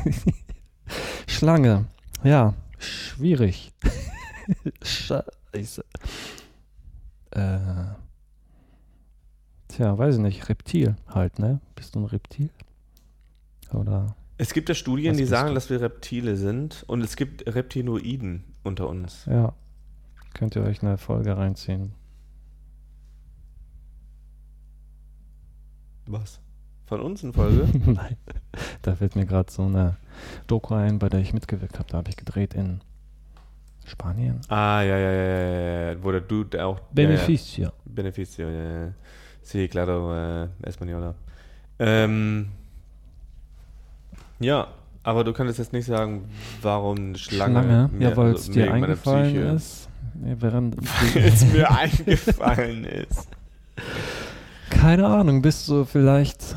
[1.28, 1.86] Schlange.
[2.24, 3.72] Ja, schwierig.
[4.84, 5.86] Scheiße.
[7.32, 7.60] Äh.
[9.70, 10.50] Tja, weiß ich nicht.
[10.50, 11.62] Reptil halt, ne?
[11.76, 12.50] Bist du ein Reptil?
[13.74, 14.16] Oder.
[14.38, 15.54] Es gibt ja Studien, Was die sagen, du?
[15.56, 19.26] dass wir Reptile sind und es gibt Reptiloiden unter uns.
[19.26, 19.54] Ja.
[20.34, 21.94] Könnt ihr euch eine Folge reinziehen.
[26.06, 26.40] Was?
[26.86, 27.68] Von uns eine Folge?
[27.86, 28.16] Nein.
[28.82, 29.98] Da fällt mir gerade so eine
[30.48, 31.90] Doku ein, bei der ich mitgewirkt habe.
[31.90, 32.82] Da habe ich gedreht in
[33.86, 34.40] Spanien.
[34.50, 36.80] ah, ja, ja, ja, ja, ja, wo der Dude auch.
[36.92, 37.64] Beneficio.
[37.64, 37.74] Ja, ja.
[37.86, 38.94] Beneficio, ja, ja.
[39.42, 41.16] Sí, claro, äh, Española.
[41.80, 42.52] Ähm,
[44.40, 44.68] ja,
[45.04, 46.26] aber du könntest jetzt nicht sagen,
[46.62, 47.62] warum Schlange.
[47.64, 47.90] Schlange.
[47.94, 49.88] mir- Ja, weil es also dir eingefallen ist.
[50.20, 50.76] Während
[51.14, 53.28] Weil es mir eingefallen ist.
[54.70, 56.56] Keine Ahnung, bist du vielleicht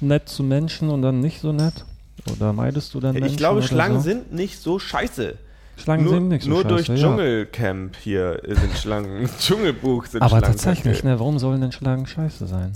[0.00, 1.84] nett zu Menschen und dann nicht so nett?
[2.32, 3.30] Oder meidest du dann Menschen?
[3.30, 4.02] Ich glaube, Schlangen so?
[4.02, 5.36] sind nicht so scheiße.
[5.76, 6.96] Schlangen nur sind nicht so nur scheiße, durch ja.
[6.96, 9.28] Dschungelcamp hier sind Schlangen.
[9.40, 10.44] Dschungelbuch sind Aber Schlangen.
[10.46, 11.08] tatsächlich, kacke.
[11.08, 12.72] ne, warum sollen denn Schlangen scheiße sein?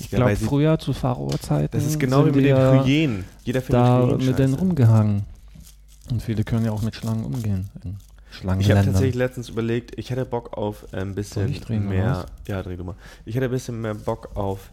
[0.00, 3.24] Ich glaube, früher zu Pharao-Zeiten Das ist genau wie mit den Hyänen.
[3.44, 5.22] Jeder findet da Hyänen mit denen rumgehangen.
[6.10, 7.70] Und viele können ja auch mit Schlangen umgehen.
[7.84, 7.96] In
[8.60, 11.54] Ich habe tatsächlich letztens überlegt, ich hätte Bock auf ein bisschen
[11.88, 12.26] mehr.
[12.48, 12.96] Ja, dreh du mal.
[13.24, 14.70] Ich hätte ein bisschen mehr Bock auf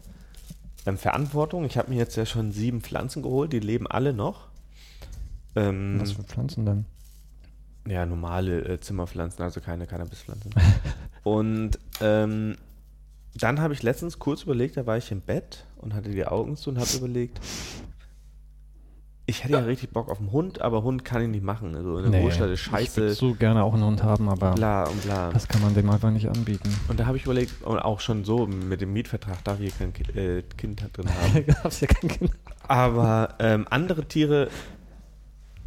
[0.86, 1.64] ähm, Verantwortung.
[1.64, 4.48] Ich habe mir jetzt ja schon sieben Pflanzen geholt, die leben alle noch.
[5.54, 6.84] Ähm, Was für Pflanzen denn?
[7.88, 10.52] ja, normale äh, Zimmerpflanzen, also keine Cannabispflanzen.
[11.22, 12.56] und ähm,
[13.42, 16.56] dann habe ich letztens kurz überlegt, da war ich im Bett und hatte die Augen
[16.56, 17.40] zu und habe überlegt,
[19.28, 21.76] ich hätte ja richtig Bock auf einen Hund, aber Hund kann ich nicht machen.
[21.76, 24.52] Also in der Großstadt ist Ich scheiße, würde so gerne auch einen Hund haben, aber
[24.52, 25.30] bla und bla.
[25.30, 26.74] das kann man dem einfach nicht anbieten.
[26.88, 29.92] Und da habe ich überlegt, und auch schon so mit dem Mietvertrag darf ich kein
[29.92, 31.44] Ki äh, Kind drin haben.
[31.62, 32.30] Gab's ja kein Kind.
[32.66, 34.48] Aber ähm, andere Tiere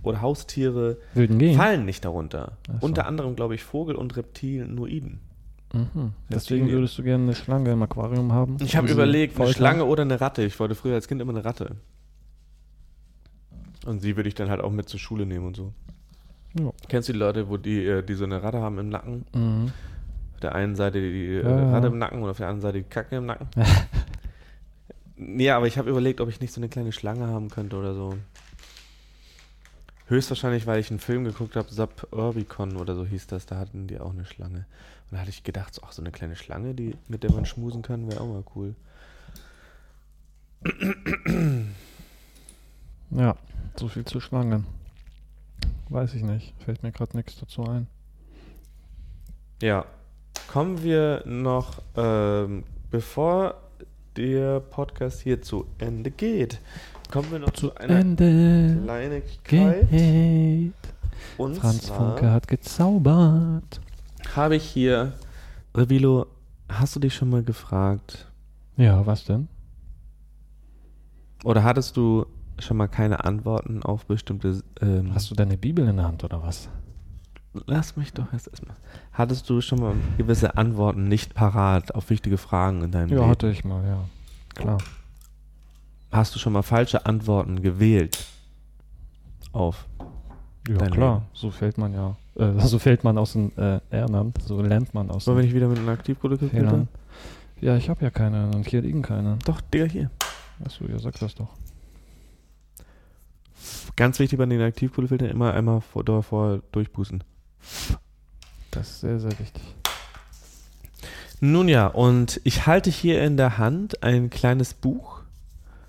[0.02, 0.98] oder Haustiere
[1.56, 2.58] fallen nicht darunter.
[2.66, 2.88] So.
[2.88, 5.20] Unter anderem, glaube ich, Vogel und Reptilinoiden.
[5.74, 6.14] Mhm.
[6.30, 8.58] Deswegen würdest du gerne eine Schlange im Aquarium haben?
[8.62, 9.54] Ich habe überlegt, eine?
[9.54, 10.44] Schlange oder eine Ratte.
[10.44, 11.76] Ich wollte früher als Kind immer eine Ratte.
[13.86, 15.74] Und sie würde ich dann halt auch mit zur Schule nehmen und so.
[16.60, 16.72] Ja.
[16.90, 19.26] Kennst du die Leute, wo die, äh, die so eine Ratte haben im Nacken?
[19.34, 19.72] Mhm.
[20.34, 21.72] Auf der einen Seite die äh, Ja, ja.
[21.72, 23.48] Ratte im Nacken und auf der anderen Seite die Kacke im Nacken.
[25.40, 27.94] ja, aber ich habe überlegt, ob ich nicht so eine kleine Schlange haben könnte oder
[27.94, 28.18] so.
[30.08, 34.00] Höchstwahrscheinlich, weil ich einen Film geguckt habe, Suburbicon oder so hieß das, da hatten die
[34.00, 34.66] auch eine Schlange.
[35.12, 37.46] Und da hatte ich gedacht, so, ach, so eine kleine Schlange, die, mit der man
[37.46, 38.76] schmusen kann, wäre auch mal cool.
[43.10, 43.36] Ja,
[43.76, 44.66] so viel zu Schlangen.
[45.90, 46.54] Weiß ich nicht.
[46.64, 47.88] Fällt mir gerade nichts dazu ein.
[49.62, 49.86] Ja.
[50.48, 53.56] Kommen wir noch, ähm, bevor
[54.16, 56.60] der Podcast hier zu Ende geht,
[57.12, 59.90] kommen wir noch zu, einer Ende Kleinigkeit.
[59.90, 60.74] geht.
[61.38, 63.82] Und Franz Funke hat gezaubert.
[64.36, 65.14] Habe ich hier,
[65.76, 66.28] Revilo,
[66.70, 68.28] hast du dich schon mal gefragt,
[68.78, 69.48] Ja, was denn?
[71.44, 72.26] oder hattest du
[72.60, 76.42] schon mal keine Antworten auf bestimmte, ähm, Hast du deine Bibel in der Hand oder
[76.44, 76.70] was?
[77.66, 78.76] lass mich doch erst erstmal,
[79.12, 83.30] hattest du schon mal gewisse Antworten nicht parat auf wichtige Fragen in deinem Ja, Leben?
[83.30, 84.06] hatte ich mal, ja.
[84.56, 84.78] Klar.
[86.12, 88.26] Hast du schon mal falsche Antworten gewählt
[89.52, 89.86] auf
[90.70, 91.14] Ja, klar.
[91.16, 91.26] Leben.
[91.34, 92.16] So fällt man ja.
[92.36, 94.42] Äh, so fällt man aus den äh, Ehrland.
[94.44, 96.88] So lernt man aus Wollen wir nicht wieder mit einem Aktivprodukt Fehlern.
[97.60, 99.38] Ja, ich habe ja keine und hier liegen keine.
[99.46, 100.10] Doch, Digga, hier.
[100.64, 101.50] Achso, ihr sagt das doch.
[103.96, 107.24] Ganz wichtig bei den Aktivkohlefiltern immer einmal vor, davor durchbußen.
[108.72, 109.62] Das ist sehr, sehr wichtig.
[111.42, 115.22] Nun ja, und ich halte hier in der Hand ein kleines Buch,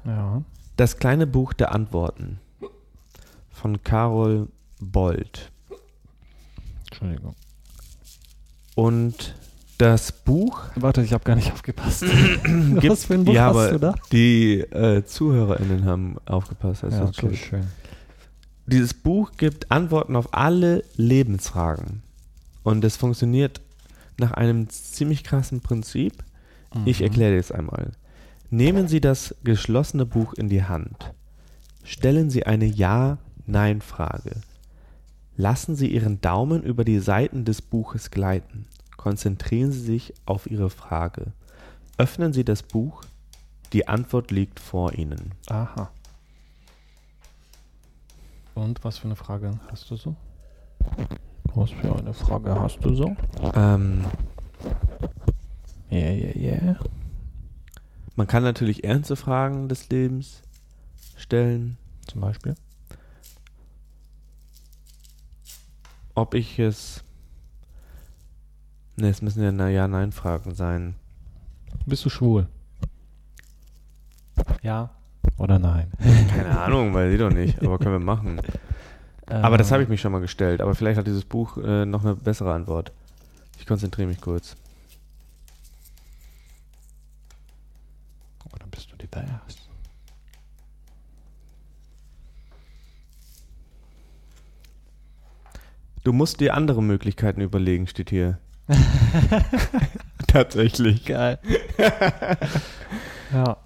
[0.04, 0.42] Ja.
[0.76, 2.40] das kleine Buch der Antworten
[3.50, 4.48] von Carol
[4.80, 5.51] Bold.
[7.02, 7.34] Entschuldigung.
[8.74, 9.34] Und
[9.78, 12.02] das Buch Warte, ich habe gar nicht aufgepasst.
[12.44, 13.94] gibt, Was für ein Buch ja, hast du da?
[14.12, 16.82] die äh, ZuhörerInnen haben aufgepasst.
[16.84, 17.66] Das Ja, okay, schön.
[18.66, 22.02] Dieses Buch gibt Antworten auf alle Lebensfragen.
[22.62, 23.60] Und es funktioniert
[24.18, 26.22] nach einem ziemlich krassen Prinzip.
[26.84, 27.04] Ich Mhm.
[27.06, 27.90] erkläre dir es einmal.
[28.50, 31.12] Nehmen Sie das geschlossene Buch in die Hand.
[31.84, 34.36] Stellen Sie eine Ja-Nein-Frage.
[35.42, 38.64] Lassen Sie Ihren Daumen über die Seiten des Buches gleiten.
[38.96, 41.32] Konzentrieren Sie sich auf Ihre Frage.
[41.98, 43.02] Öffnen Sie das Buch.
[43.72, 45.32] Die Antwort liegt vor Ihnen.
[45.48, 45.90] Aha.
[48.54, 50.14] Und was für eine Frage hast du so?
[51.56, 53.16] Was für eine Frage hast du so?
[53.56, 54.04] Ähm,
[55.90, 56.76] Yeah, yeah, yeah.
[58.14, 60.42] man kann natürlich ernste Fragen des Lebens
[61.16, 61.78] stellen.
[62.06, 62.54] Zum Beispiel?
[66.14, 67.04] Ob ich es.
[68.96, 70.94] Ne, es müssen ja Ja-Nein-Fragen sein.
[71.86, 72.46] Bist du schwul?
[74.62, 74.90] Ja
[75.38, 75.90] oder nein?
[76.30, 78.40] Keine Ahnung, weil sie doch nicht, aber können wir machen.
[79.26, 80.60] Aber das habe ich mich schon mal gestellt.
[80.60, 82.92] Aber vielleicht hat dieses Buch äh, noch eine bessere Antwort.
[83.58, 84.56] Ich konzentriere mich kurz.
[88.52, 89.61] Oder bist du divers?
[96.04, 98.38] Du musst dir andere Möglichkeiten überlegen, steht hier.
[100.26, 101.04] Tatsächlich.
[101.04, 101.38] Geil.
[103.32, 103.56] ja.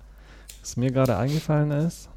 [0.61, 2.09] Was mir gerade eingefallen ist,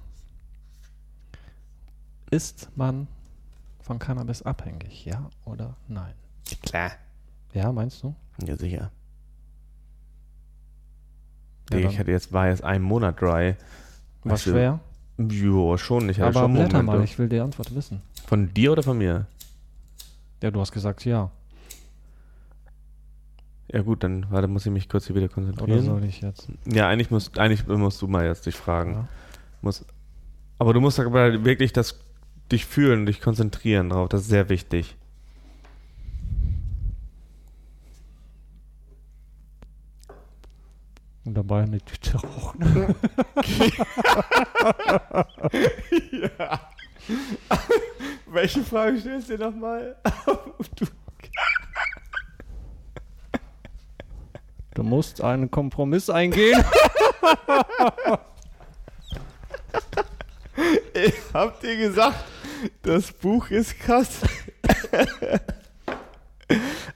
[2.31, 3.07] ist man
[3.79, 6.13] von Cannabis abhängig, ja oder nein?
[6.63, 6.91] Klar.
[7.53, 8.13] Ja, meinst du?
[8.45, 8.91] Ja, sicher.
[11.71, 13.55] Ja, ich hatte jetzt, war jetzt ein Monat dry.
[14.23, 14.79] War Weißt du, schwer.
[15.17, 16.09] Jo, schon.
[16.09, 16.97] Ich hatte Aber schon blätter Momente.
[16.97, 18.01] mal, ich will die Antwort wissen.
[18.25, 19.27] Von dir oder von mir?
[20.41, 21.31] Ja, du hast gesagt ja.
[23.71, 25.85] Ja gut, dann warte, muss ich mich kurz hier wieder Oder konzentrieren.
[25.85, 26.47] soll ich jetzt?
[26.65, 28.93] Ja, eigentlich musst, eigentlich musst du mal jetzt dich fragen.
[28.93, 29.07] Ja.
[29.61, 29.85] Muss,
[30.57, 31.99] aber du musst aber wirklich das,
[32.51, 34.09] dich fühlen, dich konzentrieren drauf.
[34.09, 34.95] Das ist sehr wichtig.
[41.25, 42.95] Und dabei eine Tüte rauchen.
[46.11, 46.59] ja.
[48.27, 49.95] Welche Frage stellst du dir nochmal?
[50.75, 50.85] du,
[54.79, 56.63] Du musst einen Kompromiss eingehen.
[61.33, 62.23] habt ihr gesagt,
[62.83, 64.21] das Buch ist krass?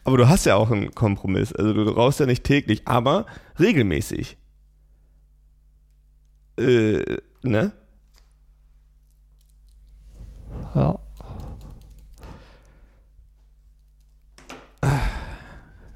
[0.05, 1.51] aber du hast ja auch einen Kompromiss.
[1.51, 3.25] Also du rauchst ja nicht täglich, aber
[3.59, 4.37] regelmäßig.
[6.57, 7.73] Äh, ne?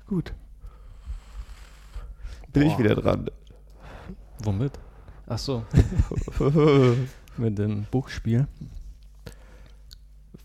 [0.07, 0.33] Gut.
[2.53, 2.79] Bin ich Boah.
[2.79, 3.29] wieder dran.
[4.39, 4.79] Womit?
[5.27, 5.65] Ach so,
[7.37, 8.47] mit dem Buchspiel.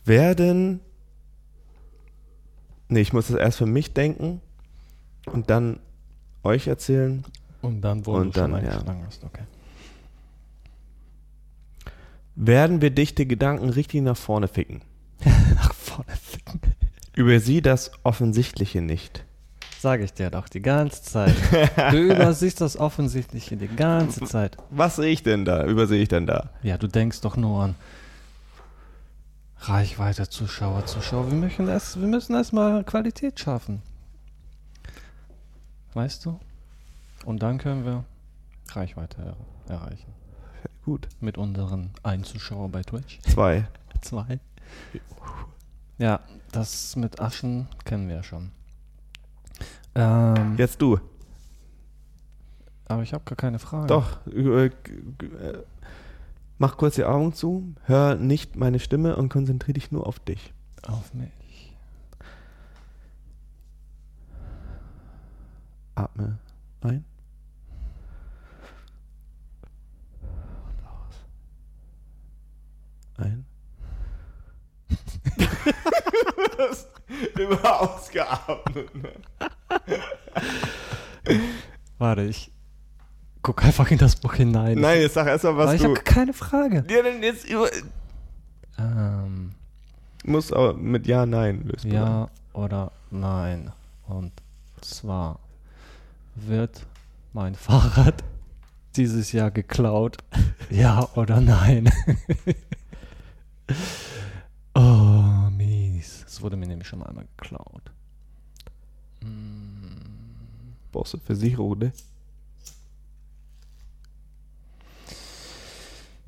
[0.04, 0.80] Werden.
[2.88, 4.40] Nee, ich muss das erst für mich denken
[5.26, 5.78] und dann
[6.42, 7.24] euch erzählen.
[7.60, 8.70] Und dann, wo Und du schon dann, ja.
[8.70, 9.44] eingeschlagen hast, okay.
[12.34, 14.82] Werden wir dichte Gedanken richtig nach vorne ficken?
[15.54, 16.60] Nach vorne ficken.
[17.14, 19.24] Übersieh das Offensichtliche nicht.
[19.82, 21.34] Sage ich dir doch die ganze Zeit.
[21.90, 24.56] Du übersiehst das Offensichtliche die ganze Zeit.
[24.70, 25.66] Was sehe ich denn da?
[25.66, 26.50] Übersehe ich denn da?
[26.62, 27.74] Ja, du denkst doch nur an
[29.58, 31.32] Reichweite, Zuschauer, Zuschauer.
[31.32, 33.82] Wir müssen erst, wir müssen erstmal Qualität schaffen.
[35.94, 36.38] Weißt du?
[37.24, 38.04] Und dann können wir
[38.70, 39.34] Reichweite
[39.66, 40.12] er erreichen.
[40.84, 41.08] Gut.
[41.18, 43.18] Mit unseren einen Zuschauer bei Twitch.
[43.22, 43.66] Zwei.
[44.00, 44.38] Zwei.
[45.98, 46.20] Ja,
[46.52, 48.52] das mit Aschen kennen wir ja schon.
[49.94, 50.98] Ähm, Jetzt du.
[52.86, 53.86] Aber ich habe gar keine Frage.
[53.86, 54.26] Doch.
[54.26, 54.72] äh, äh,
[56.58, 60.52] Mach kurz die Augen zu, hör nicht meine Stimme und konzentriere dich nur auf dich.
[60.86, 61.76] Auf mich.
[65.94, 66.38] Atme
[66.82, 67.04] ein.
[70.20, 71.26] Und aus.
[73.16, 73.44] Ein.
[75.36, 76.88] du hast
[77.38, 78.94] immer ausgeatmet.
[78.94, 79.12] Ne?
[82.12, 82.50] Warte, ich
[83.40, 84.78] guck einfach in das Buch hinein.
[84.78, 86.84] Nein, jetzt sag erst mal, Aber was ich habe keine Frage.
[86.90, 87.70] Ja, dann jetzt über.
[88.78, 89.52] Ähm,
[90.22, 91.90] Muss aber mit Ja, Nein lösen.
[91.90, 93.72] ja oder nein.
[94.06, 94.30] Und
[94.82, 95.38] zwar
[96.34, 96.84] wird
[97.32, 98.22] mein Fahrrad
[98.96, 100.18] dieses Jahr geklaut.
[100.70, 101.90] ja oder nein?
[104.74, 106.26] oh, mies.
[106.28, 107.90] Es wurde mir nämlich schon einmal geklaut.
[109.22, 110.01] Mm,
[110.92, 111.92] Brauchst du Versicherung, ne?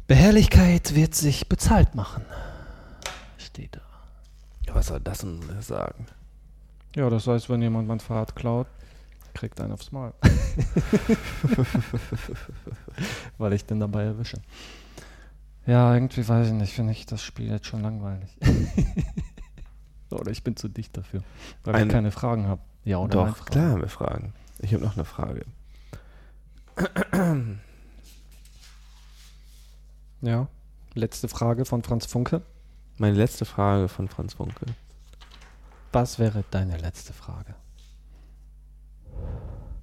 [0.07, 2.25] Behelligkeit wird sich bezahlt machen.
[3.39, 4.75] Steht da.
[4.75, 6.07] Was soll das denn sagen?
[6.97, 8.67] Ja, das heißt, wenn jemand mein Fahrrad klaut,
[9.35, 10.12] kriegt einen aufs Maul.
[13.39, 14.41] Weil ich den dabei erwische.
[15.67, 18.37] Ja, irgendwie weiß ich nicht, finde ich das Spiel jetzt schon langweilig.
[20.11, 21.23] oder ich bin zu dicht dafür,
[21.65, 22.61] weil ich keine Fragen habe.
[22.85, 23.27] Ja oder nein?
[23.29, 23.51] Doch, Fragen.
[23.51, 24.33] klar haben wir Fragen.
[24.65, 25.45] Ich habe noch eine Frage.
[30.23, 30.49] Ja.
[30.95, 32.41] Letzte Frage von Franz Funke.
[32.97, 34.65] Meine letzte Frage von Franz Funke.
[35.93, 37.55] Was wäre deine letzte Frage?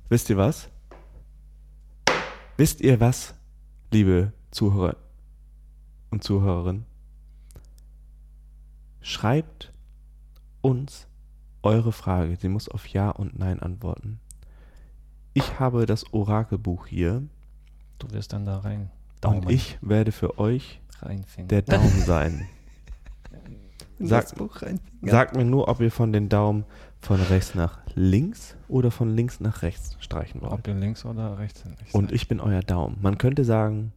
[0.10, 0.68] Wisst ihr was?
[2.58, 3.36] Wisst ihr was,
[3.92, 4.98] liebe Zuhörer
[6.10, 6.88] und Zuhörerinnen?
[9.02, 9.72] Schreibt
[10.62, 11.06] uns
[11.62, 12.36] eure Frage.
[12.36, 14.20] Sie muss auf Ja und Nein antworten.
[15.34, 17.24] Ich habe das Orakelbuch hier
[18.00, 18.90] Du wirst dann da rein.
[19.24, 21.48] und ich werde für euch reinfinden.
[21.50, 22.48] der Daumen sein.
[24.00, 24.34] Sag-.
[25.04, 26.66] Sagt mir nur, ob ihr von den Daumen
[27.00, 30.54] von rechts nach links oder von links nach rechts streichen wollt.
[30.54, 31.76] Ob ihr links oder rechts sind.
[31.94, 32.98] Und ich bin euer Daumen.
[33.02, 33.94] Man könnte sagen,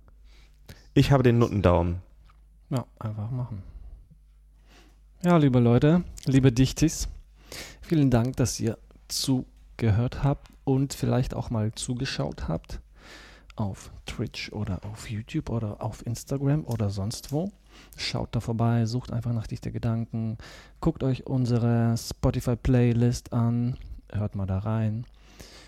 [0.92, 2.02] ich habe den Nuttendaumen.
[2.70, 3.62] Ja, einfach machen.
[5.22, 7.08] Ja, liebe Leute, liebe Dichtis,
[7.80, 8.76] vielen Dank, dass ihr
[9.76, 12.80] zugehört habt und vielleicht auch mal zugeschaut habt
[13.56, 17.50] auf Twitch oder auf YouTube oder auf Instagram oder sonst wo.
[17.96, 20.38] Schaut da vorbei, sucht einfach nach Dichte Gedanken,
[20.80, 23.76] guckt euch unsere Spotify-Playlist an,
[24.12, 25.06] hört mal da rein.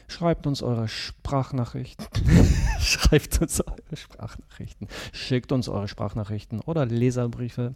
[0.09, 2.07] Schreibt uns eure Sprachnachrichten.
[2.79, 4.87] Schreibt uns eure Sprachnachrichten.
[5.13, 7.75] Schickt uns eure Sprachnachrichten oder Leserbriefe.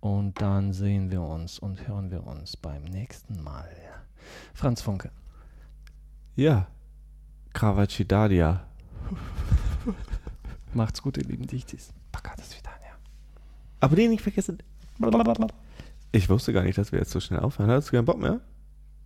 [0.00, 3.68] Und dann sehen wir uns und hören wir uns beim nächsten Mal.
[4.54, 5.10] Franz Funke.
[6.40, 6.68] Ja.
[7.52, 8.64] Kravacidadia.
[10.72, 11.92] Macht's gut, ihr lieben Dichtis.
[12.82, 12.96] Ja.
[13.80, 14.62] Aber den nicht vergessen.
[16.12, 17.68] Ich wusste gar nicht, dass wir jetzt so schnell aufhören.
[17.68, 18.40] Hast du keinen Bock mehr?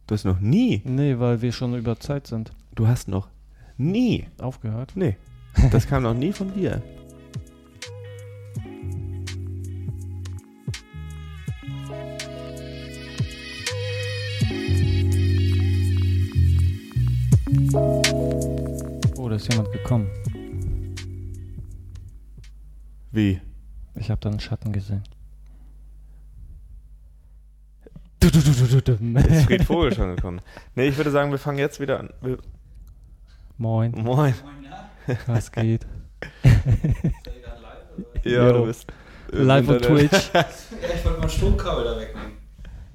[0.07, 0.81] Du hast noch nie.
[0.85, 2.53] Nee, weil wir schon über Zeit sind.
[2.77, 3.29] Du hast noch
[3.77, 4.29] nie.
[4.39, 4.93] Aufgehört.
[4.95, 5.17] Nee.
[5.73, 6.83] Das kam noch nie von dir.
[19.35, 20.09] Da ist jemand gekommen.
[23.11, 23.41] Wie?
[23.97, 25.03] Ich habe da einen Schatten gesehen.
[28.21, 29.19] Du, du, du, du, du, du.
[29.19, 30.41] Ist Fried Vogel schon gekommen?
[30.77, 32.11] Nee, ich würde sagen, wir fangen jetzt wieder an.
[32.21, 32.39] Wir,
[33.59, 34.35] Moin, moin.
[35.27, 35.85] was geht?
[38.25, 38.87] Ja, du bist.
[39.31, 40.11] Live on Internet.
[40.11, 40.31] Twitch.
[40.35, 40.47] Ja,
[40.95, 42.33] ich wollte mal Stromkabel da wegnehmen.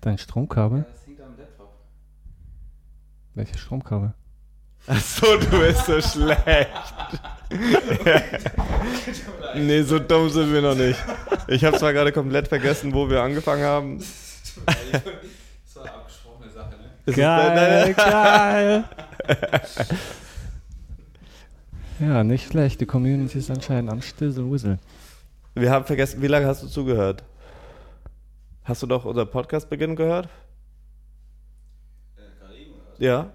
[0.01, 0.85] Dein Stromkabel?
[0.89, 1.73] Das hängt am Laptop.
[3.35, 4.13] Welches Stromkabel?
[4.87, 6.69] Achso, du bist so schlecht.
[9.55, 10.99] nee, so dumm sind wir noch nicht.
[11.47, 13.99] Ich habe zwar gerade komplett vergessen, wo wir angefangen haben.
[13.99, 16.75] Das war eine abgesprochene Sache,
[17.05, 17.13] ne?
[17.13, 18.83] Geil, geil.
[21.99, 22.81] ja, nicht schlecht.
[22.81, 24.79] Die Community ist anscheinend am Stissel Whistle.
[25.55, 27.23] Wir haben vergessen, wie lange hast du zugehört?
[28.63, 30.29] Hast du doch unser Podcast-Beginn gehört?
[32.17, 33.03] Äh?
[33.03, 33.31] Ja.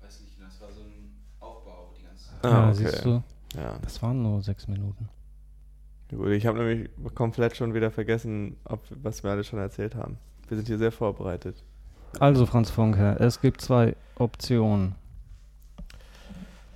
[0.00, 2.25] Weiß nicht, das war so ein Aufbau die ganze Zeit.
[2.42, 2.74] Ah, ja, okay.
[2.74, 3.22] siehst du,
[3.56, 3.78] Ja.
[3.82, 5.08] das waren nur sechs Minuten.
[6.10, 10.18] Gut, ich habe nämlich komplett schon wieder vergessen, ob, was wir alle schon erzählt haben.
[10.48, 11.64] Wir sind hier sehr vorbereitet.
[12.20, 14.94] Also, Franz Funke, es gibt zwei Optionen.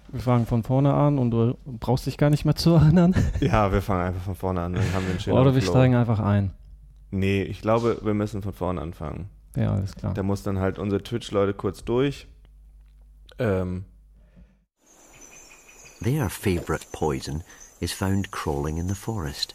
[0.08, 3.14] Wir fangen von vorne an und du brauchst dich gar nicht mehr zu erinnern.
[3.40, 4.72] Ja, wir fangen einfach von vorne an.
[4.74, 5.70] Dann haben wir einen schönen Oder wir Flow.
[5.70, 6.50] steigen einfach ein.
[7.12, 9.28] Nee, ich glaube, wir müssen von vorne anfangen.
[9.56, 10.12] Ja, alles klar.
[10.14, 12.26] Da muss dann halt unsere Twitch-Leute kurz durch.
[13.38, 13.84] Ähm,
[16.00, 17.42] Their favourite poison
[17.80, 19.54] is found crawling in the forest.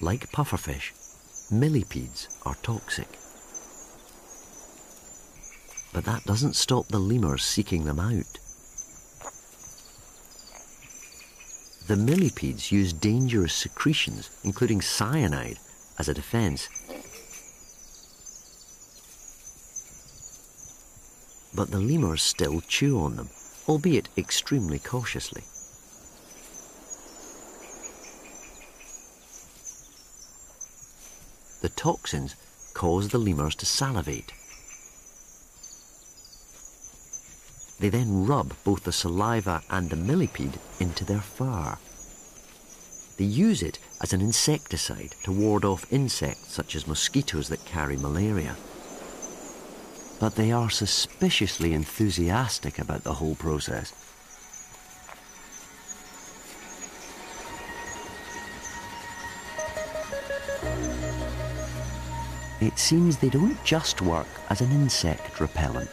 [0.00, 0.92] Like pufferfish,
[1.50, 3.08] millipedes are toxic.
[5.94, 8.38] But that doesn't stop the lemurs seeking them out.
[11.86, 15.58] The millipedes use dangerous secretions, including cyanide,
[15.98, 16.68] as a defence.
[21.54, 23.30] But the lemurs still chew on them,
[23.68, 25.42] albeit extremely cautiously.
[31.62, 32.36] The toxins
[32.74, 34.32] cause the lemurs to salivate.
[37.78, 41.76] They then rub both the saliva and the millipede into their fur.
[43.18, 47.96] They use it as an insecticide to ward off insects such as mosquitoes that carry
[47.96, 48.56] malaria.
[50.18, 53.92] But they are suspiciously enthusiastic about the whole process.
[62.60, 65.90] It seems they don't just work as an insect repellent.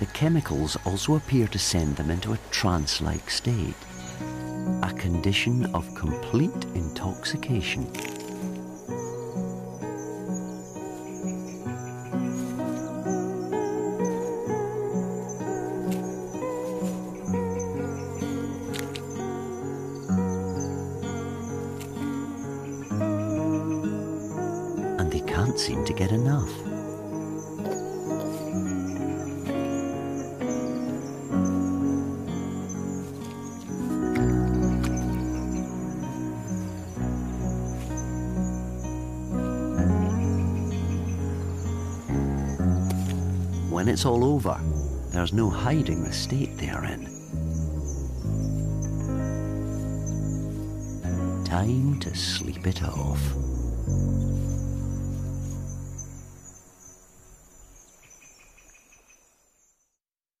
[0.00, 3.74] The chemicals also appear to send them into a trance like state,
[4.82, 7.90] a condition of complete intoxication.
[45.34, 47.06] no hiding the state they are in.
[51.44, 53.20] Time to sleep it off.